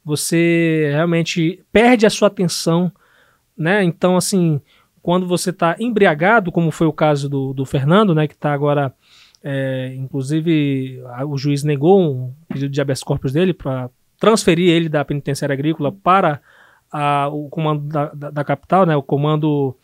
você 0.04 0.90
realmente 0.92 1.64
perde 1.72 2.06
a 2.06 2.10
sua 2.10 2.28
atenção, 2.30 2.92
né? 3.58 3.84
Então, 3.84 4.16
assim, 4.16 4.62
quando 5.02 5.28
você 5.28 5.50
está 5.50 5.76
embriagado, 5.80 6.52
como 6.52 6.72
foi 6.72 6.88
o 6.88 6.94
caso 6.94 7.28
do, 7.30 7.54
do 7.54 7.66
Fernando, 7.66 8.14
né, 8.16 8.28
que 8.28 8.34
está 8.34 8.54
agora, 8.54 8.94
é, 9.44 9.94
inclusive, 9.98 11.02
a- 11.14 11.26
o 11.26 11.38
juiz 11.38 11.64
negou 11.64 12.02
um 12.02 12.34
pedido 12.48 12.72
de 12.72 12.82
habeas 12.82 13.04
corpus 13.04 13.32
dele 13.34 13.54
para 13.54 13.90
transferir 14.20 14.70
ele 14.70 14.90
da 14.90 15.04
penitenciária 15.06 15.54
agrícola 15.54 15.92
para 15.92 16.42
a- 16.92 17.30
o 17.32 17.50
comando 17.50 17.86
da, 17.88 18.06
da- 18.14 18.30
da 18.32 18.44
capital, 18.44 18.86
né, 18.86 18.96
o 18.96 19.04
comando 19.04 19.76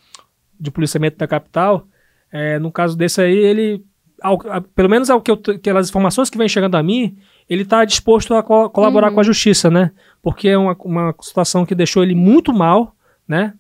de 0.60 0.72
policiamento 0.72 1.18
da 1.18 1.28
capital, 1.28 1.88
é, 2.32 2.58
no 2.58 2.72
caso 2.72 2.98
desse 2.98 3.22
aí, 3.22 3.36
ele, 3.36 3.86
ao, 4.22 4.42
a, 4.50 4.60
pelo 4.60 4.90
menos 4.90 5.10
ao 5.10 5.22
que 5.22 5.30
eu, 5.30 5.40
aquelas 5.56 5.90
informações 5.90 6.30
que 6.30 6.38
vêm 6.38 6.50
chegando 6.50 6.76
a 6.76 6.82
mim, 6.82 7.16
ele 7.48 7.62
está 7.62 7.86
disposto 7.86 8.34
a 8.34 8.42
co 8.42 8.70
colaborar 8.72 9.10
uhum. 9.10 9.14
com 9.14 9.20
a 9.20 9.24
justiça, 9.24 9.70
né? 9.70 9.92
Porque 10.22 10.50
é 10.50 10.58
uma, 10.58 10.76
uma 10.80 11.16
situação 11.22 11.66
que 11.66 11.76
deixou 11.76 12.02
ele 12.02 12.16
muito 12.16 12.52
mal, 12.52 12.96
né? 13.28 13.54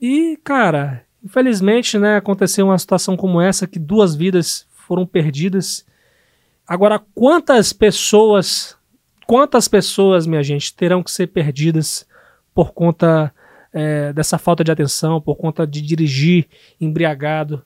E, 0.00 0.38
cara, 0.42 1.04
infelizmente, 1.22 1.98
né, 1.98 2.16
aconteceu 2.16 2.66
uma 2.66 2.78
situação 2.78 3.16
como 3.16 3.40
essa 3.40 3.66
que 3.66 3.78
duas 3.78 4.14
vidas 4.14 4.66
foram 4.86 5.06
perdidas. 5.06 5.84
Agora, 6.66 7.00
quantas 7.14 7.72
pessoas, 7.72 8.76
quantas 9.26 9.68
pessoas, 9.68 10.26
minha 10.26 10.42
gente, 10.42 10.74
terão 10.74 11.02
que 11.02 11.10
ser 11.10 11.26
perdidas 11.26 12.06
por 12.54 12.72
conta 12.72 13.32
é, 13.74 14.12
dessa 14.12 14.38
falta 14.38 14.62
de 14.62 14.70
atenção, 14.70 15.20
por 15.20 15.36
conta 15.36 15.66
de 15.66 15.82
dirigir 15.82 16.46
embriagado? 16.80 17.62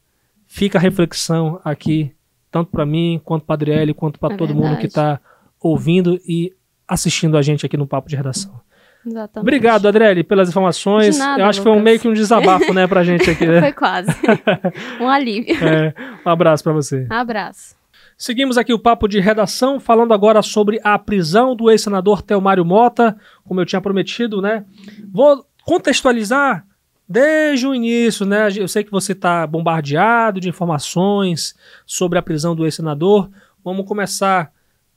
Fica 0.46 0.78
a 0.78 0.80
reflexão 0.80 1.60
aqui, 1.62 2.10
tanto 2.50 2.70
para 2.70 2.86
mim, 2.86 3.20
quanto 3.22 3.44
para 3.44 3.54
Adriele, 3.54 3.92
quanto 3.92 4.18
para 4.18 4.34
é 4.34 4.36
todo 4.36 4.48
verdade. 4.48 4.68
mundo 4.68 4.80
que 4.80 4.86
está 4.86 5.20
ouvindo 5.60 6.18
e 6.26 6.52
assistindo 6.86 7.36
a 7.36 7.42
gente 7.42 7.66
aqui 7.66 7.76
no 7.76 7.86
Papo 7.86 8.08
de 8.08 8.16
Redação. 8.16 8.58
Exatamente. 9.06 9.44
Obrigado, 9.44 9.86
Adriele, 9.86 10.24
pelas 10.24 10.48
informações. 10.48 11.18
Nada, 11.18 11.42
Eu 11.42 11.46
acho 11.46 11.58
Lucas. 11.58 11.58
que 11.58 11.62
foi 11.64 11.72
um, 11.72 11.82
meio 11.82 12.00
que 12.00 12.08
um 12.08 12.14
desabafo, 12.14 12.72
né, 12.72 12.86
pra 12.86 13.04
gente 13.04 13.30
aqui. 13.30 13.44
Né? 13.46 13.60
foi 13.60 13.72
quase. 13.72 14.08
um 15.00 15.08
alívio. 15.08 15.54
É, 15.64 15.94
um 16.26 16.30
abraço 16.30 16.64
para 16.64 16.72
você. 16.72 17.06
Abraço. 17.10 17.76
Seguimos 18.16 18.58
aqui 18.58 18.72
o 18.72 18.78
papo 18.78 19.06
de 19.06 19.20
redação, 19.20 19.78
falando 19.78 20.12
agora 20.12 20.42
sobre 20.42 20.80
a 20.82 20.98
prisão 20.98 21.54
do 21.54 21.70
ex-senador 21.70 22.20
Telmário 22.20 22.64
Mota, 22.64 23.16
como 23.44 23.60
eu 23.60 23.66
tinha 23.66 23.80
prometido, 23.80 24.42
né? 24.42 24.64
Vou 25.12 25.46
contextualizar 25.68 26.64
desde 27.06 27.66
o 27.66 27.74
início, 27.74 28.24
né? 28.24 28.48
Eu 28.56 28.66
sei 28.66 28.82
que 28.82 28.90
você 28.90 29.12
está 29.12 29.46
bombardeado 29.46 30.40
de 30.40 30.48
informações 30.48 31.54
sobre 31.84 32.18
a 32.18 32.22
prisão 32.22 32.56
do 32.56 32.64
ex-senador. 32.64 33.28
Vamos 33.62 33.86
começar 33.86 34.50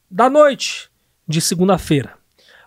da 0.10 0.30
noite 0.30 0.90
de 1.28 1.42
segunda-feira. 1.42 2.14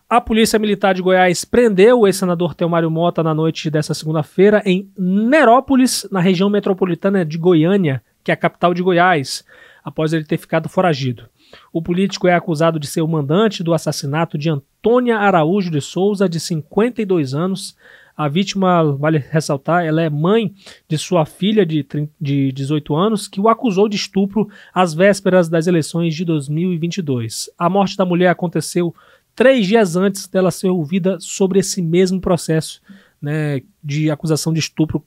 A 0.07 0.21
Polícia 0.21 0.59
Militar 0.59 0.93
de 0.93 1.01
Goiás 1.01 1.47
prendeu 1.47 2.01
o 2.01 2.07
ex-senador 2.07 2.55
Telmário 2.55 2.91
Mota 2.91 3.23
na 3.23 3.33
noite 3.33 3.71
dessa 3.71 3.95
segunda-feira 3.95 4.63
em 4.67 4.93
Nerópolis, 4.99 6.07
na 6.13 6.21
região 6.21 6.51
metropolitana 6.51 7.25
de 7.25 7.39
Goiânia, 7.39 8.03
que 8.23 8.31
é 8.31 8.35
a 8.35 8.37
capital 8.37 8.75
de 8.75 8.83
Goiás, 8.83 9.43
após 9.85 10.15
ele 10.15 10.25
ter 10.25 10.39
ficado 10.39 10.69
foragido. 10.69 11.29
O 11.71 11.83
político 11.83 12.27
é 12.27 12.35
acusado 12.35 12.81
de 12.81 12.87
ser 12.87 13.03
o 13.03 13.09
mandante 13.09 13.63
do 13.63 13.75
assassinato 13.75 14.39
de 14.39 14.49
Antônia 14.49 15.19
Araújo 15.19 15.71
de 15.71 15.81
Souza, 15.81 16.27
de 16.27 16.41
52 16.41 17.35
anos. 17.35 17.77
A 18.17 18.29
vítima, 18.29 18.97
vale 18.97 19.19
ressaltar, 19.19 19.85
ela 19.85 20.01
é 20.01 20.09
mãe 20.09 20.55
de 20.89 20.97
sua 20.97 21.27
filha 21.27 21.67
de, 21.67 21.87
de 22.19 22.53
18 22.53 22.95
anos, 22.95 23.29
que 23.29 23.41
o 23.41 23.49
acusou 23.49 23.89
de 23.89 23.97
estupro 23.97 24.49
às 24.73 24.95
vésperas 24.95 25.49
das 25.49 25.67
eleições 25.67 26.15
de 26.15 26.25
2022. 26.25 27.51
A 27.59 27.69
morte 27.69 27.97
da 27.97 28.07
mulher 28.07 28.29
aconteceu 28.29 28.95
três 29.35 29.67
dias 29.67 29.97
antes 29.97 30.29
dela 30.29 30.51
ser 30.51 30.69
ouvida 30.69 31.19
sobre 31.21 31.59
esse 31.59 31.83
mesmo 31.83 32.21
processo 32.21 32.81
né, 33.21 33.61
de 33.83 34.11
acusação 34.11 34.53
de 34.53 34.61
estupro 34.61 35.05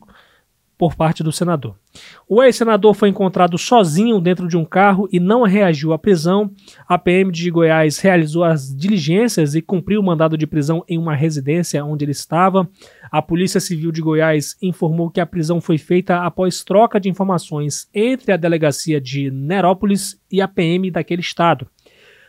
por 0.78 0.96
parte 0.96 1.24
do 1.24 1.32
senador. 1.32 1.76
O 2.28 2.44
ex-senador 2.44 2.94
foi 2.94 3.10
encontrado 3.10 3.58
sozinho 3.58 4.20
dentro 4.20 4.48
de 4.48 4.58
um 4.58 4.66
carro 4.66 5.08
e 5.12 5.20
não 5.20 5.44
reagiu 5.44 5.94
à 5.94 5.98
prisão. 5.98 6.52
A 6.88 6.98
PM 6.98 7.32
de 7.32 7.50
Goiás 7.50 8.00
realizou 8.00 8.44
as 8.44 8.76
diligências 8.76 9.56
e 9.56 9.62
cumpriu 9.62 10.02
o 10.02 10.04
mandado 10.04 10.38
de 10.38 10.46
prisão 10.46 10.84
em 10.88 10.98
uma 10.98 11.16
residência 11.16 11.84
onde 11.86 12.04
ele 12.04 12.12
estava. 12.12 12.70
A 13.12 13.22
Polícia 13.22 13.60
Civil 13.60 13.92
de 13.92 14.02
Goiás 14.02 14.58
informou 14.62 15.10
que 15.10 15.22
a 15.22 15.26
prisão 15.26 15.62
foi 15.62 15.78
feita 15.78 16.20
após 16.20 16.64
troca 16.64 17.00
de 17.00 17.10
informações 17.10 17.88
entre 17.94 18.34
a 18.34 18.38
delegacia 18.38 19.00
de 19.00 19.32
Nerópolis 19.32 20.20
e 20.30 20.42
a 20.42 20.48
PM 20.48 20.92
daquele 20.92 21.22
estado. 21.22 21.68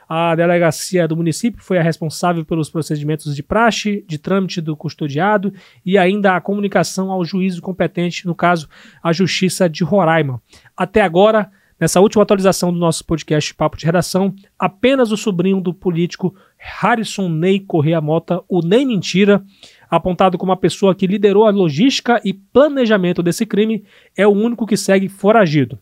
A 0.08 0.34
delegacia 0.34 1.06
do 1.06 1.14
município 1.14 1.62
foi 1.62 1.76
a 1.76 1.82
responsável 1.82 2.42
pelos 2.42 2.70
procedimentos 2.70 3.36
de 3.36 3.42
praxe, 3.42 4.02
de 4.08 4.16
trâmite 4.16 4.58
do 4.58 4.74
custodiado 4.74 5.52
e 5.84 5.98
ainda 5.98 6.34
a 6.34 6.40
comunicação 6.40 7.10
ao 7.10 7.22
juízo 7.26 7.60
competente, 7.60 8.26
no 8.26 8.34
caso, 8.34 8.68
a 9.02 9.12
Justiça 9.12 9.68
de 9.68 9.84
Roraima. 9.84 10.40
Até 10.74 11.02
agora, 11.02 11.50
nessa 11.78 12.00
última 12.00 12.22
atualização 12.22 12.72
do 12.72 12.78
nosso 12.78 13.04
podcast 13.04 13.54
Papo 13.54 13.76
de 13.76 13.84
Redação, 13.84 14.34
apenas 14.58 15.12
o 15.12 15.16
sobrinho 15.16 15.60
do 15.60 15.74
político 15.74 16.34
Harrison 16.56 17.28
Ney 17.28 17.60
Correia 17.60 18.00
Mota, 18.00 18.42
o 18.48 18.66
Ney 18.66 18.86
Mentira, 18.86 19.44
apontado 19.90 20.38
como 20.38 20.52
a 20.52 20.56
pessoa 20.56 20.94
que 20.94 21.06
liderou 21.06 21.46
a 21.46 21.50
logística 21.50 22.18
e 22.24 22.32
planejamento 22.32 23.22
desse 23.22 23.44
crime, 23.44 23.84
é 24.16 24.26
o 24.26 24.32
único 24.32 24.66
que 24.66 24.76
segue 24.76 25.06
foragido. 25.06 25.78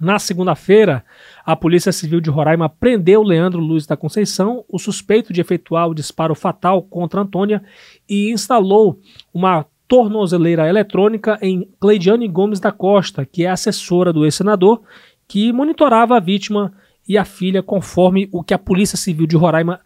Na 0.00 0.20
segunda-feira, 0.20 1.04
a 1.48 1.56
Polícia 1.56 1.90
Civil 1.92 2.20
de 2.20 2.28
Roraima 2.28 2.68
prendeu 2.68 3.22
Leandro 3.22 3.58
Luiz 3.58 3.86
da 3.86 3.96
Conceição, 3.96 4.66
o 4.68 4.78
suspeito 4.78 5.32
de 5.32 5.40
efetuar 5.40 5.88
o 5.88 5.94
disparo 5.94 6.34
fatal 6.34 6.82
contra 6.82 7.22
Antônia, 7.22 7.64
e 8.06 8.30
instalou 8.30 9.00
uma 9.32 9.64
tornozeleira 9.88 10.68
eletrônica 10.68 11.38
em 11.40 11.66
Cleidiane 11.80 12.28
Gomes 12.28 12.60
da 12.60 12.70
Costa, 12.70 13.24
que 13.24 13.46
é 13.46 13.48
assessora 13.48 14.12
do 14.12 14.26
ex-senador, 14.26 14.82
que 15.26 15.50
monitorava 15.50 16.18
a 16.18 16.20
vítima 16.20 16.70
e 17.08 17.16
a 17.16 17.24
filha, 17.24 17.62
conforme 17.62 18.28
o 18.30 18.42
que 18.42 18.52
a 18.52 18.58
Polícia 18.58 18.98
Civil 18.98 19.26
de 19.26 19.34
Roraima 19.34 19.80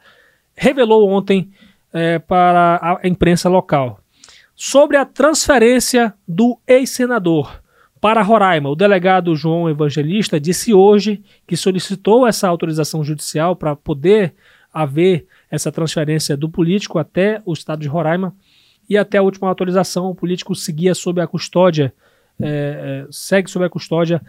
revelou 0.57 1.09
ontem 1.09 1.52
é, 1.92 2.19
para 2.19 2.99
a 3.00 3.07
imprensa 3.07 3.49
local. 3.49 4.00
Sobre 4.57 4.97
a 4.97 5.04
transferência 5.04 6.12
do 6.26 6.59
ex-senador. 6.66 7.62
Para 8.03 8.21
Roraima, 8.21 8.69
o 8.69 8.75
delegado 8.75 9.37
João 9.37 9.71
Evangelista 9.71 10.41
disse 10.41 10.75
hoje 10.75 11.23
que 11.47 11.57
solicitou 11.57 12.27
essa 12.27 12.49
autorização 12.49 13.05
judicial 13.05 13.55
para 13.55 13.77
poder 13.77 14.35
haver 14.75 15.25
essa 15.49 15.71
transferência 15.71 16.37
do 16.37 16.49
político 16.49 16.99
até 16.99 17.41
o 17.47 17.53
estado 17.53 17.79
de 17.79 17.87
Roraima 17.87 18.35
e 18.91 18.99
até 18.99 19.19
a 19.19 19.23
última 19.23 19.49
autorização 19.49 20.07
o 20.07 20.17
político 20.17 20.53
seguia 20.53 20.97
sob 20.97 21.21
a 21.21 21.29
custódia, 21.29 21.95
é, 22.41 23.05
é, 23.05 23.07
segue 23.09 23.49
sob 23.49 23.65
a 23.65 23.71
custódia 23.71 24.21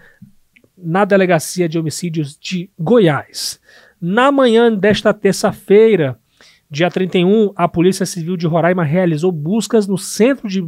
na 0.77 1.03
delegacia 1.03 1.67
de 1.67 1.79
homicídios 1.79 2.37
de 2.39 2.69
Goiás. 2.77 3.59
Na 3.99 4.31
manhã 4.31 4.71
desta 4.71 5.11
terça-feira, 5.15 6.15
dia 6.69 6.91
31, 6.91 7.51
a 7.55 7.67
Polícia 7.67 8.05
Civil 8.05 8.37
de 8.37 8.45
Roraima 8.45 8.83
realizou 8.83 9.31
buscas 9.31 9.87
no 9.87 9.97
centro 9.97 10.47
de 10.47 10.63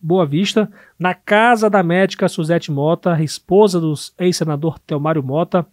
Boa 0.00 0.26
Vista, 0.26 0.70
na 0.98 1.14
casa 1.14 1.70
da 1.70 1.82
médica 1.82 2.28
Suzete 2.28 2.70
Mota, 2.70 3.22
esposa 3.22 3.80
do 3.80 3.94
ex-senador 4.18 4.78
Telmário 4.78 5.22
Mota, 5.22 5.66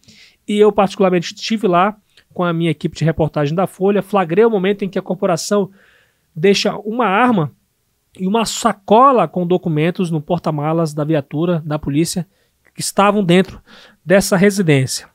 e 0.46 0.58
eu 0.58 0.72
particularmente 0.72 1.34
estive 1.34 1.66
lá 1.66 1.96
com 2.32 2.42
a 2.42 2.52
minha 2.52 2.70
equipe 2.70 2.96
de 2.96 3.04
reportagem 3.04 3.54
da 3.54 3.66
Folha, 3.66 4.02
flagrei 4.02 4.44
o 4.44 4.50
momento 4.50 4.84
em 4.84 4.88
que 4.88 4.98
a 4.98 5.02
corporação 5.02 5.70
deixa 6.34 6.76
uma 6.78 7.06
arma 7.06 7.52
e 8.18 8.26
uma 8.26 8.44
sacola 8.44 9.28
com 9.28 9.46
documentos 9.46 10.10
no 10.10 10.20
porta-malas 10.20 10.92
da 10.92 11.04
viatura 11.04 11.62
da 11.64 11.78
polícia 11.78 12.26
que 12.74 12.80
estavam 12.80 13.22
dentro 13.22 13.60
dessa 14.04 14.36
residência. 14.36 15.08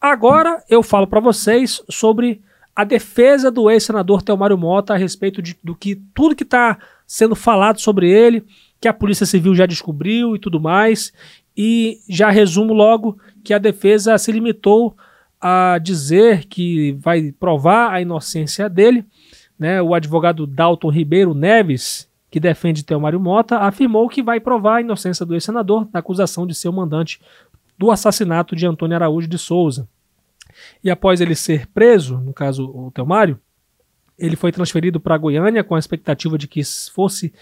Agora 0.00 0.62
eu 0.68 0.82
falo 0.82 1.06
para 1.06 1.20
vocês 1.20 1.82
sobre 1.88 2.42
a 2.74 2.84
defesa 2.84 3.50
do 3.50 3.70
ex-senador 3.70 4.22
Telmário 4.22 4.56
Mota 4.56 4.94
a 4.94 4.96
respeito 4.96 5.42
de, 5.42 5.56
do 5.62 5.74
que 5.74 5.96
tudo 6.14 6.34
que 6.34 6.42
está 6.42 6.78
sendo 7.10 7.34
falado 7.34 7.80
sobre 7.80 8.08
ele, 8.08 8.44
que 8.80 8.86
a 8.86 8.94
Polícia 8.94 9.26
Civil 9.26 9.52
já 9.52 9.66
descobriu 9.66 10.36
e 10.36 10.38
tudo 10.38 10.60
mais. 10.60 11.12
E 11.56 11.98
já 12.08 12.30
resumo 12.30 12.72
logo 12.72 13.18
que 13.42 13.52
a 13.52 13.58
defesa 13.58 14.16
se 14.16 14.30
limitou 14.30 14.96
a 15.40 15.78
dizer 15.82 16.44
que 16.44 16.92
vai 17.00 17.32
provar 17.32 17.90
a 17.92 18.00
inocência 18.00 18.68
dele. 18.68 19.04
Né? 19.58 19.82
O 19.82 19.92
advogado 19.92 20.46
Dalton 20.46 20.88
Ribeiro 20.88 21.34
Neves, 21.34 22.08
que 22.30 22.38
defende 22.38 22.84
Teomário 22.84 23.18
Mota, 23.18 23.58
afirmou 23.58 24.08
que 24.08 24.22
vai 24.22 24.38
provar 24.38 24.76
a 24.76 24.80
inocência 24.80 25.26
do 25.26 25.34
ex-senador 25.34 25.88
na 25.92 25.98
acusação 25.98 26.46
de 26.46 26.54
ser 26.54 26.68
o 26.68 26.72
mandante 26.72 27.20
do 27.76 27.90
assassinato 27.90 28.54
de 28.54 28.68
Antônio 28.68 28.94
Araújo 28.94 29.26
de 29.26 29.36
Souza. 29.36 29.88
E 30.82 30.88
após 30.88 31.20
ele 31.20 31.34
ser 31.34 31.66
preso, 31.66 32.18
no 32.18 32.32
caso 32.32 32.70
o 32.72 32.92
Teomário, 32.92 33.36
ele 34.20 34.36
foi 34.36 34.52
transferido 34.52 35.00
para 35.00 35.16
Goiânia 35.16 35.64
com 35.64 35.74
a 35.74 35.78
expectativa 35.78 36.36
de 36.36 36.46
que 36.46 36.62
fosse 36.92 37.32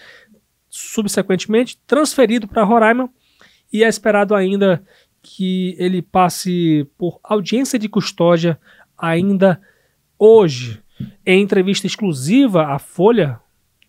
subsequentemente 0.69 1.77
transferido 1.85 2.47
para 2.47 2.63
Roraima 2.63 3.09
e 3.71 3.83
é 3.83 3.87
esperado 3.87 4.33
ainda 4.33 4.83
que 5.21 5.75
ele 5.77 6.01
passe 6.01 6.87
por 6.97 7.19
audiência 7.23 7.77
de 7.77 7.89
custódia 7.89 8.59
ainda 8.97 9.61
hoje. 10.17 10.81
Em 11.25 11.41
entrevista 11.41 11.85
exclusiva 11.85 12.67
à 12.67 12.79
Folha, 12.79 13.39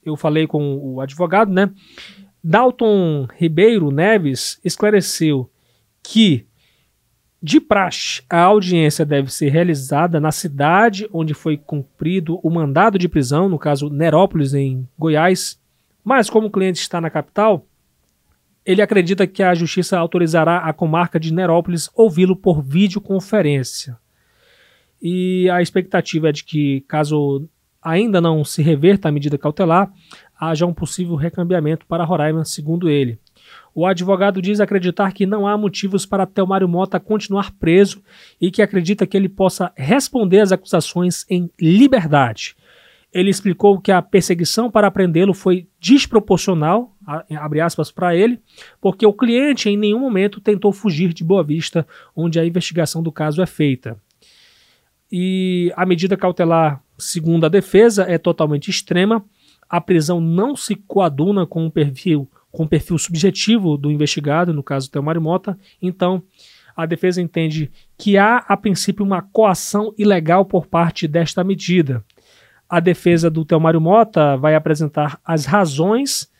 eu 0.05 0.17
falei 0.17 0.47
com 0.47 0.77
o 0.77 1.01
advogado, 1.01 1.53
né? 1.53 1.71
Dalton 2.43 3.29
Ribeiro 3.37 3.91
Neves 3.91 4.61
esclareceu 4.65 5.51
que 6.03 6.47
de 7.43 7.59
praxe, 7.59 8.23
a 8.29 8.43
audiência 8.43 9.05
deve 9.05 9.33
ser 9.33 9.49
realizada 9.49 10.21
na 10.21 10.31
cidade 10.31 11.09
onde 11.13 11.33
foi 11.33 11.57
cumprido 11.57 12.39
o 12.43 12.51
mandado 12.51 12.99
de 12.99 13.09
prisão, 13.09 13.49
no 13.49 13.59
caso 13.59 13.89
Nerópolis, 13.89 14.53
em 14.53 14.87
Goiás. 14.99 15.59
Mas, 16.05 16.29
como 16.29 16.49
o 16.49 16.51
cliente 16.51 16.81
está 16.81 17.01
na 17.01 17.09
capital, 17.09 17.67
ele 18.65 18.83
acredita 18.83 19.27
que 19.27 19.43
a 19.43 19.55
justiça 19.55 19.99
autorizará 19.99 20.59
a 20.59 20.73
comarca 20.73 21.19
de 21.19 21.33
Nerópolis 21.33 21.89
ouvi-lo 21.95 22.37
por 22.37 22.63
videoconferência. 22.63 23.97
E 25.01 25.49
a 25.49 25.63
expectativa 25.63 26.29
é 26.29 26.33
de 26.33 26.45
que, 26.45 26.85
caso 26.87 27.49
ainda 27.83 28.21
não 28.21 28.45
se 28.45 28.61
reverta 28.63 29.09
a 29.09 29.13
medida 29.13 29.39
cautelar, 29.39 29.91
haja 30.39 30.67
um 30.67 30.75
possível 30.75 31.15
recambiamento 31.15 31.87
para 31.87 32.05
Roraima, 32.05 32.45
segundo 32.45 32.91
ele. 32.91 33.19
O 33.75 33.87
advogado 33.87 34.43
diz 34.43 34.61
acreditar 34.61 35.13
que 35.13 35.27
não 35.27 35.47
há 35.47 35.57
motivos 35.57 36.05
para 36.05 36.27
Telmário 36.27 36.69
Mota 36.69 36.99
continuar 36.99 37.53
preso 37.53 38.03
e 38.41 38.51
que 38.51 38.63
acredita 38.63 39.07
que 39.07 39.17
ele 39.17 39.29
possa 39.29 39.73
responder 39.77 40.41
às 40.41 40.53
acusações 40.53 41.25
em 41.31 41.51
liberdade. 41.61 42.57
Ele 43.13 43.31
explicou 43.31 43.81
que 43.81 43.91
a 43.91 44.01
perseguição 44.01 44.71
para 44.71 44.91
prendê-lo 44.91 45.35
foi 45.35 45.67
desproporcional, 45.81 46.97
abre 47.37 47.61
aspas 47.61 47.91
para 47.91 48.15
ele, 48.15 48.41
porque 48.81 49.05
o 49.05 49.13
cliente 49.13 49.69
em 49.69 49.77
nenhum 49.77 49.99
momento 49.99 50.41
tentou 50.41 50.73
fugir 50.73 51.13
de 51.13 51.25
Boa 51.25 51.43
Vista, 51.43 51.87
onde 52.15 52.39
a 52.39 52.47
investigação 52.47 53.03
do 53.03 53.11
caso 53.11 53.43
é 53.43 53.47
feita. 53.47 53.97
E 55.11 55.73
a 55.75 55.85
medida 55.85 56.17
cautelar, 56.17 56.81
segundo 56.97 57.45
a 57.45 57.49
defesa, 57.49 58.05
é 58.05 58.17
totalmente 58.17 58.71
extrema. 58.71 59.25
A 59.69 59.81
prisão 59.81 60.21
não 60.21 60.55
se 60.55 60.77
coaduna 60.77 61.45
com 61.47 61.67
o 61.67 61.71
perfil, 61.71 62.31
com 62.51 62.65
o 62.65 62.69
perfil 62.69 62.99
subjetivo 62.99 63.77
do 63.77 63.91
investigado, 63.91 64.53
no 64.53 64.63
caso 64.63 64.91
Telmário 64.91 65.21
Mota. 65.21 65.59
Então, 65.81 66.23
a 66.77 66.87
defesa 66.87 67.21
entende 67.21 67.71
que 67.99 68.17
há, 68.17 68.39
a 68.39 68.57
princípio, 68.57 69.05
uma 69.05 69.23
coação 69.23 69.95
ilegal 69.99 70.45
por 70.45 70.67
parte 70.67 71.07
desta 71.07 71.45
medida. 71.45 72.05
A 72.69 72.81
defesa 72.81 73.29
do 73.29 73.45
Telmário 73.45 73.81
Mota 73.81 74.37
vai 74.37 74.55
apresentar 74.55 75.21
as 75.25 75.45
razões 75.45 76.31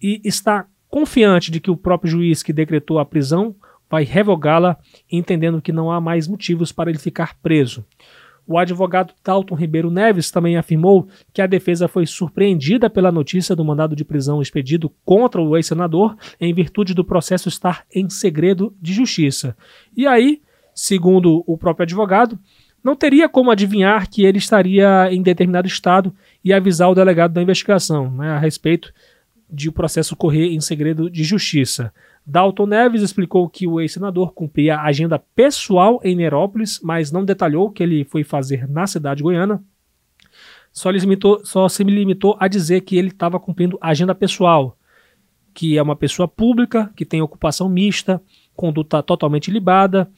e 0.00 0.20
está 0.24 0.66
confiante 0.88 1.50
de 1.50 1.60
que 1.60 1.70
o 1.70 1.76
próprio 1.76 2.10
juiz 2.10 2.42
que 2.42 2.52
decretou 2.52 2.98
a 2.98 3.04
prisão 3.04 3.54
vai 3.90 4.04
revogá-la, 4.04 4.78
entendendo 5.10 5.60
que 5.60 5.72
não 5.72 5.90
há 5.90 6.00
mais 6.00 6.26
motivos 6.26 6.72
para 6.72 6.88
ele 6.88 6.98
ficar 6.98 7.36
preso. 7.42 7.84
O 8.46 8.58
advogado 8.58 9.14
Dalton 9.24 9.54
Ribeiro 9.54 9.90
Neves 9.90 10.30
também 10.30 10.56
afirmou 10.56 11.08
que 11.32 11.40
a 11.40 11.46
defesa 11.46 11.86
foi 11.86 12.06
surpreendida 12.06 12.90
pela 12.90 13.12
notícia 13.12 13.54
do 13.54 13.64
mandado 13.64 13.94
de 13.94 14.04
prisão 14.04 14.42
expedido 14.42 14.92
contra 15.04 15.40
o 15.40 15.56
ex-senador 15.56 16.16
em 16.40 16.52
virtude 16.52 16.92
do 16.92 17.04
processo 17.04 17.48
estar 17.48 17.84
em 17.94 18.10
segredo 18.10 18.74
de 18.80 18.92
justiça. 18.92 19.56
E 19.96 20.06
aí, 20.06 20.42
segundo 20.74 21.44
o 21.46 21.56
próprio 21.56 21.84
advogado, 21.84 22.38
não 22.82 22.96
teria 22.96 23.28
como 23.28 23.50
adivinhar 23.50 24.10
que 24.10 24.24
ele 24.24 24.38
estaria 24.38 25.08
em 25.12 25.22
determinado 25.22 25.68
estado 25.68 26.12
e 26.44 26.52
avisar 26.52 26.90
o 26.90 26.94
delegado 26.94 27.32
da 27.32 27.42
investigação 27.42 28.10
né, 28.10 28.30
a 28.30 28.38
respeito 28.38 28.92
de 29.48 29.68
o 29.68 29.72
processo 29.72 30.16
correr 30.16 30.48
em 30.48 30.60
segredo 30.60 31.08
de 31.08 31.22
justiça. 31.22 31.92
Dalton 32.24 32.66
Neves 32.66 33.02
explicou 33.02 33.48
que 33.48 33.66
o 33.66 33.80
ex-senador 33.80 34.32
cumpria 34.32 34.80
agenda 34.80 35.18
pessoal 35.18 36.00
em 36.04 36.14
Nerópolis, 36.14 36.80
mas 36.82 37.10
não 37.10 37.24
detalhou 37.24 37.66
o 37.66 37.70
que 37.70 37.82
ele 37.82 38.04
foi 38.04 38.22
fazer 38.22 38.68
na 38.68 38.86
cidade 38.86 39.22
goiana. 39.22 39.62
Só, 40.72 40.90
limitou, 40.90 41.44
só 41.44 41.68
se 41.68 41.82
limitou 41.82 42.36
a 42.40 42.48
dizer 42.48 42.82
que 42.82 42.96
ele 42.96 43.08
estava 43.08 43.38
cumprindo 43.38 43.78
agenda 43.80 44.14
pessoal, 44.14 44.78
que 45.52 45.76
é 45.76 45.82
uma 45.82 45.96
pessoa 45.96 46.26
pública, 46.26 46.90
que 46.96 47.04
tem 47.04 47.20
ocupação 47.20 47.68
mista, 47.68 48.22
conduta 48.54 49.02
totalmente 49.02 49.50
libada, 49.50 50.10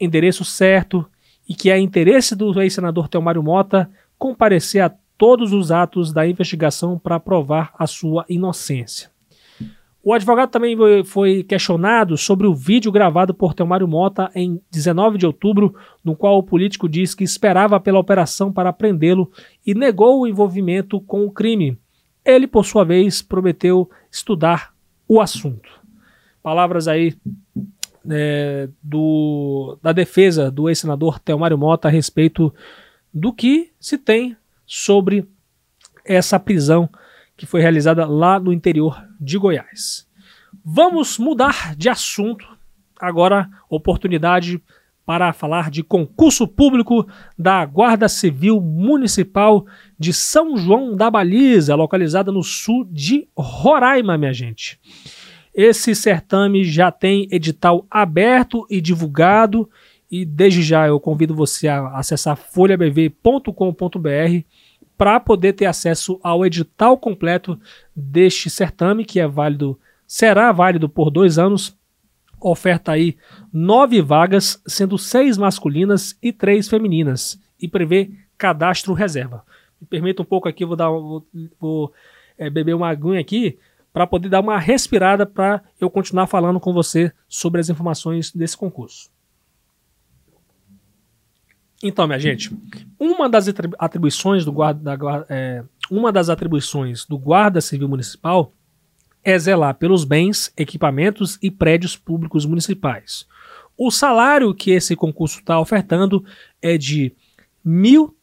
endereço 0.00 0.44
certo, 0.44 1.06
e 1.48 1.54
que 1.54 1.70
é 1.70 1.78
interesse 1.78 2.34
do 2.34 2.60
ex-senador 2.60 3.08
Telmário 3.08 3.42
Mota 3.42 3.90
comparecer 4.18 4.82
a 4.82 4.92
todos 5.18 5.52
os 5.52 5.70
atos 5.70 6.12
da 6.12 6.26
investigação 6.26 6.98
para 6.98 7.20
provar 7.20 7.72
a 7.78 7.86
sua 7.86 8.24
inocência. 8.28 9.11
O 10.04 10.12
advogado 10.12 10.50
também 10.50 10.76
foi 11.04 11.44
questionado 11.44 12.16
sobre 12.16 12.46
o 12.46 12.54
vídeo 12.54 12.90
gravado 12.90 13.32
por 13.32 13.54
Telmário 13.54 13.86
Mota 13.86 14.32
em 14.34 14.60
19 14.68 15.16
de 15.16 15.26
outubro, 15.26 15.76
no 16.02 16.16
qual 16.16 16.38
o 16.38 16.42
político 16.42 16.88
diz 16.88 17.14
que 17.14 17.22
esperava 17.22 17.78
pela 17.78 18.00
operação 18.00 18.52
para 18.52 18.72
prendê-lo 18.72 19.30
e 19.64 19.74
negou 19.74 20.20
o 20.20 20.26
envolvimento 20.26 21.00
com 21.00 21.24
o 21.24 21.30
crime. 21.30 21.78
Ele, 22.24 22.48
por 22.48 22.64
sua 22.64 22.84
vez, 22.84 23.22
prometeu 23.22 23.88
estudar 24.10 24.74
o 25.06 25.20
assunto. 25.20 25.70
Palavras 26.42 26.88
aí 26.88 27.14
é, 28.10 28.68
do, 28.82 29.78
da 29.80 29.92
defesa 29.92 30.50
do 30.50 30.68
ex-senador 30.68 31.20
Telmário 31.20 31.56
Mota 31.56 31.86
a 31.86 31.90
respeito 31.90 32.52
do 33.14 33.32
que 33.32 33.70
se 33.78 33.96
tem 33.96 34.36
sobre 34.66 35.28
essa 36.04 36.40
prisão 36.40 36.88
que 37.36 37.46
foi 37.46 37.60
realizada 37.60 38.06
lá 38.06 38.38
no 38.38 38.52
interior 38.52 39.02
de 39.20 39.38
Goiás. 39.38 40.06
Vamos 40.64 41.18
mudar 41.18 41.74
de 41.76 41.88
assunto. 41.88 42.46
Agora, 43.00 43.48
oportunidade 43.68 44.62
para 45.04 45.32
falar 45.32 45.70
de 45.70 45.82
concurso 45.82 46.46
público 46.46 47.06
da 47.36 47.64
Guarda 47.64 48.08
Civil 48.08 48.60
Municipal 48.60 49.66
de 49.98 50.12
São 50.12 50.56
João 50.56 50.94
da 50.94 51.10
Baliza, 51.10 51.74
localizada 51.74 52.30
no 52.30 52.42
sul 52.42 52.86
de 52.90 53.26
Roraima, 53.36 54.16
minha 54.16 54.32
gente. 54.32 54.78
Esse 55.54 55.94
certame 55.94 56.64
já 56.64 56.90
tem 56.90 57.28
edital 57.30 57.86
aberto 57.90 58.66
e 58.70 58.80
divulgado 58.80 59.68
e 60.10 60.24
desde 60.24 60.62
já 60.62 60.86
eu 60.86 61.00
convido 61.00 61.34
você 61.34 61.68
a 61.68 61.98
acessar 61.98 62.36
folhabv.com.br 62.36 63.48
para 65.02 65.18
poder 65.18 65.54
ter 65.54 65.66
acesso 65.66 66.20
ao 66.22 66.46
edital 66.46 66.96
completo 66.96 67.58
deste 67.94 68.48
certame, 68.48 69.04
que 69.04 69.18
é 69.18 69.26
válido, 69.26 69.76
será 70.06 70.52
válido 70.52 70.88
por 70.88 71.10
dois 71.10 71.40
anos. 71.40 71.76
Oferta 72.40 72.92
aí 72.92 73.16
nove 73.52 74.00
vagas, 74.00 74.62
sendo 74.64 74.96
seis 74.96 75.36
masculinas 75.36 76.16
e 76.22 76.32
três 76.32 76.68
femininas, 76.68 77.36
e 77.60 77.66
prevê 77.66 78.12
cadastro 78.38 78.94
reserva. 78.94 79.44
Me 79.80 79.88
permita 79.88 80.22
um 80.22 80.24
pouco 80.24 80.48
aqui, 80.48 80.64
vou 80.64 80.76
dar, 80.76 80.88
vou, 80.88 81.26
vou 81.58 81.92
é, 82.38 82.48
beber 82.48 82.76
uma 82.76 82.88
aguinha 82.88 83.18
aqui 83.18 83.58
para 83.92 84.06
poder 84.06 84.28
dar 84.28 84.38
uma 84.38 84.56
respirada 84.56 85.26
para 85.26 85.64
eu 85.80 85.90
continuar 85.90 86.28
falando 86.28 86.60
com 86.60 86.72
você 86.72 87.10
sobre 87.28 87.60
as 87.60 87.68
informações 87.68 88.30
desse 88.30 88.56
concurso. 88.56 89.10
Então, 91.82 92.06
minha 92.06 92.18
gente, 92.18 92.50
uma 92.98 93.26
das 93.28 93.46
atribuições 93.78 94.44
do 94.44 94.52
guarda, 94.52 94.96
da, 94.96 95.26
é, 95.28 95.64
uma 95.90 96.12
das 96.12 96.28
atribuições 96.28 97.04
do 97.04 97.18
guarda 97.18 97.60
civil 97.60 97.88
municipal 97.88 98.52
é 99.24 99.38
zelar 99.38 99.74
pelos 99.74 100.04
bens, 100.04 100.52
equipamentos 100.56 101.38
e 101.42 101.50
prédios 101.50 101.96
públicos 101.96 102.46
municipais. 102.46 103.26
O 103.76 103.90
salário 103.90 104.54
que 104.54 104.70
esse 104.70 104.94
concurso 104.94 105.40
está 105.40 105.58
ofertando 105.58 106.24
é 106.60 106.78
de 106.78 107.12
R$ 107.64 107.72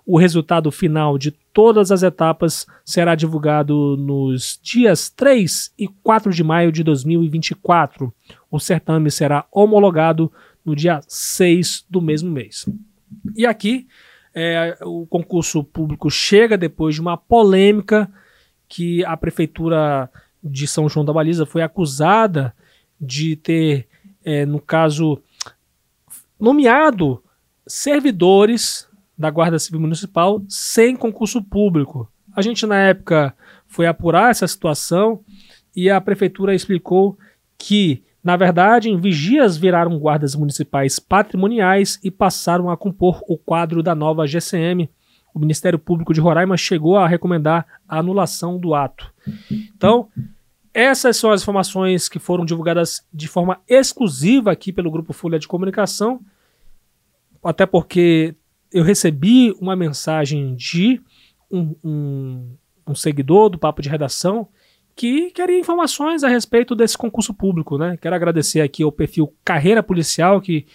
O 0.05 0.19
resultado 0.19 0.71
final 0.73 1.17
de 1.17 1.31
todas 1.53 1.93
as 1.93 2.03
etapas 2.03 2.67
será 2.85 3.15
divulgado 3.15 3.97
nos 3.97 4.59
dias 4.63 5.09
3 5.11 5.73
e 5.79 5.89
4 6.03 6.33
de 6.33 6.43
maio 6.43 6.73
de 6.73 6.83
2024. 6.83 8.13
O 8.51 8.59
certame 8.59 9.11
será 9.11 9.47
homologado 9.53 10.33
no 10.65 10.75
dia 10.75 11.01
6 11.07 11.87
do 11.89 12.01
mesmo 12.01 12.31
mês. 12.31 12.69
E 13.37 13.47
aqui 13.47 13.87
é, 14.35 14.79
o 14.83 15.07
concurso 15.07 15.63
público 15.63 16.11
chega 16.11 16.57
depois 16.57 16.95
de 16.95 17.01
uma 17.01 17.17
polêmica 17.17 18.11
que 18.69 19.05
a 19.05 19.17
prefeitura 19.17 20.09
de 20.43 20.67
São 20.67 20.89
João 20.89 21.05
da 21.05 21.13
Baliza 21.13 21.45
foi 21.45 21.63
acusada 21.63 22.55
de 23.01 23.37
ter, 23.37 23.89
é, 24.25 24.45
no 24.45 24.61
caso, 24.61 25.21
nomeado 26.39 27.23
servidores 27.67 28.89
da 29.17 29.31
Guarda 29.31 29.59
Civil 29.59 29.81
Municipal 29.81 30.43
sem 30.49 30.97
concurso 30.97 31.43
público. 31.43 32.11
A 32.35 32.43
gente, 32.43 32.65
na 32.67 32.79
época, 32.79 33.35
foi 33.67 33.87
apurar 33.87 34.31
essa 34.31 34.47
situação 34.47 35.21
e 35.75 35.91
a 35.91 36.01
prefeitura 36.01 36.55
explicou 36.55 37.19
que, 37.59 38.03
na 38.25 38.37
verdade, 38.37 38.95
vigias 38.97 39.57
viraram 39.57 39.99
guardas 39.99 40.35
municipais 40.35 40.99
patrimoniais 40.99 41.99
e 42.03 42.11
passaram 42.11 42.71
a 42.71 42.77
compor 42.77 43.21
o 43.29 43.37
quadro 43.37 43.83
da 43.83 43.95
nova 43.95 44.27
GCM. 44.27 44.89
O 45.35 45.39
Ministério 45.39 45.79
Público 45.79 46.13
de 46.13 46.21
Roraima 46.21 46.57
chegou 46.57 46.97
a 46.97 47.07
recomendar 47.07 47.67
a 47.89 47.99
anulação 47.99 48.59
do 48.59 48.75
ato. 48.75 49.13
Então, 49.77 50.09
essas 50.73 51.17
são 51.17 51.31
as 51.31 51.43
informações 51.43 52.09
que 52.09 52.19
foram 52.19 52.45
divulgadas 52.45 53.05
de 53.13 53.27
forma 53.27 53.61
exclusiva 53.69 54.53
aqui 54.53 54.73
pelo 54.73 54.91
Grupo 54.91 55.13
Folha 55.13 55.39
de 55.39 55.49
Comunicação, 55.49 56.21
até 57.43 57.67
porque 57.67 58.35
eu 58.73 58.85
recebi 58.85 59.53
uma 59.61 59.75
mensagem 59.75 60.55
de 60.55 61.01
um, 61.51 61.75
um, 61.83 62.57
um, 62.87 62.95
seguidor 62.95 63.49
do 63.49 63.59
Papo 63.59 63.83
de 63.83 63.89
Redação 63.89 64.49
que 64.95 65.31
queria 65.31 65.59
informações 65.59 66.23
a 66.23 66.29
respeito 66.29 66.77
desse 66.77 66.97
concurso 66.97 67.35
público. 67.35 67.77
Né? 67.77 67.97
Quero 68.01 68.15
agradecer 68.15 68.61
aqui 68.61 68.83
ao 68.83 68.93
perfil 68.93 69.35
Carreira 69.45 69.83
Policial 69.83 70.41
que 70.41 70.67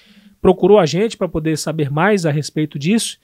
procurou 0.42 0.78
a 0.78 0.86
gente 0.86 1.16
para 1.16 1.30
poder 1.30 1.58
saber 1.58 1.90
mais 1.90 2.26
a 2.26 2.32
respeito 2.32 2.78
disso 2.78 3.18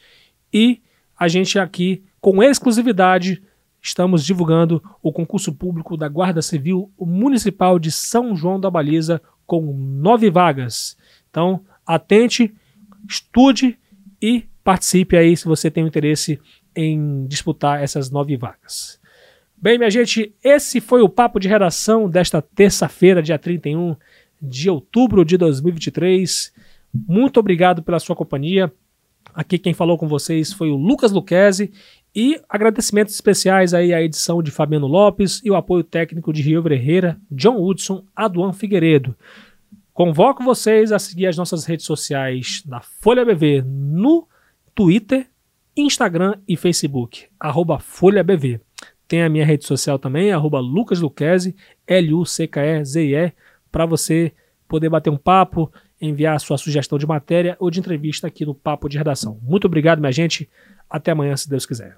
e 0.54 0.82
a 1.18 1.28
gente 1.28 1.60
aqui, 1.60 2.04
com 2.20 2.42
exclusividade, 2.42 3.44
estamos 3.82 4.24
divulgando 4.26 4.82
o 5.02 5.12
concurso 5.12 5.54
público 5.54 5.98
da 5.98 6.08
Guarda 6.08 6.42
Civil 6.42 6.92
Municipal 7.00 7.80
de 7.80 7.92
São 7.92 8.36
João 8.36 8.60
da 8.60 8.70
Baliza 8.70 9.22
com 9.46 9.74
nove 9.74 10.30
vagas. 10.30 10.96
Então, 11.30 11.62
atente, 11.86 12.54
estude 13.10 13.78
e 14.22 14.46
participe 14.64 15.18
aí 15.18 15.36
se 15.36 15.46
você 15.46 15.72
tem 15.72 15.86
interesse 15.86 16.40
em 16.76 17.26
disputar 17.26 17.82
essas 17.82 18.12
nove 18.12 18.38
vagas. 18.38 19.00
Bem, 19.58 19.78
minha 19.78 19.90
gente, 19.90 20.34
esse 20.44 20.80
foi 20.80 21.02
o 21.02 21.10
papo 21.10 21.40
de 21.40 21.48
redação 21.48 22.10
desta 22.10 22.42
terça-feira, 22.42 23.22
dia 23.22 23.38
31 23.38 23.96
de 24.42 24.70
outubro 24.70 25.24
de 25.24 25.38
2023. 25.38 26.54
Muito 26.94 27.40
obrigado 27.40 27.84
pela 27.84 28.00
sua 28.00 28.16
companhia. 28.16 28.72
Aqui 29.34 29.58
quem 29.60 29.74
falou 29.74 29.98
com 29.98 30.08
vocês 30.08 30.52
foi 30.52 30.70
o 30.70 30.76
Lucas 30.76 31.12
Luquezzi 31.12 31.72
e 32.16 32.42
agradecimentos 32.50 33.14
especiais 33.14 33.74
aí 33.74 33.94
à 33.94 34.02
edição 34.02 34.44
de 34.44 34.52
Fabiano 34.52 34.88
Lopes 34.88 35.42
e 35.44 35.50
o 35.50 35.56
apoio 35.56 35.84
técnico 35.84 36.34
de 36.34 36.42
Rio 36.42 36.68
Herrera, 36.72 37.20
John 37.32 37.58
Hudson, 37.62 38.04
Aduan 38.16 38.52
Figueiredo. 38.54 39.16
Convoco 39.94 40.44
vocês 40.44 40.92
a 40.92 41.00
seguir 41.00 41.28
as 41.28 41.38
nossas 41.38 41.66
redes 41.66 41.86
sociais 41.86 42.64
da 42.66 42.82
Folha 42.82 43.26
BV 43.26 43.64
no 43.66 44.28
Twitter, 44.74 45.28
Instagram 45.76 46.36
e 46.48 46.58
Facebook, 46.58 47.28
arroba 47.40 47.80
Folha 47.80 48.24
BV. 48.24 48.60
Tem 49.08 49.24
a 49.24 49.30
minha 49.30 49.46
rede 49.46 49.66
social 49.66 50.00
também, 50.00 50.32
arroba 50.32 50.60
Lucas 50.60 51.00
Luquezzi, 51.00 51.56
L-U-C-K-E-Z-E, 51.86 53.34
para 53.72 53.86
você 53.86 54.34
poder 54.68 54.90
bater 54.90 55.10
um 55.10 55.18
papo, 55.18 55.72
enviar 56.00 56.40
sua 56.40 56.58
sugestão 56.58 56.98
de 56.98 57.06
matéria 57.06 57.56
ou 57.60 57.70
de 57.70 57.80
entrevista 57.80 58.28
aqui 58.28 58.46
no 58.46 58.56
Papo 58.56 58.88
de 58.88 58.98
Redação. 58.98 59.38
Muito 59.44 59.66
obrigado, 59.66 60.00
minha 60.00 60.12
gente. 60.12 60.50
Até 60.92 61.12
amanhã, 61.12 61.38
se 61.38 61.50
Deus 61.50 61.66
quiser. 61.66 61.98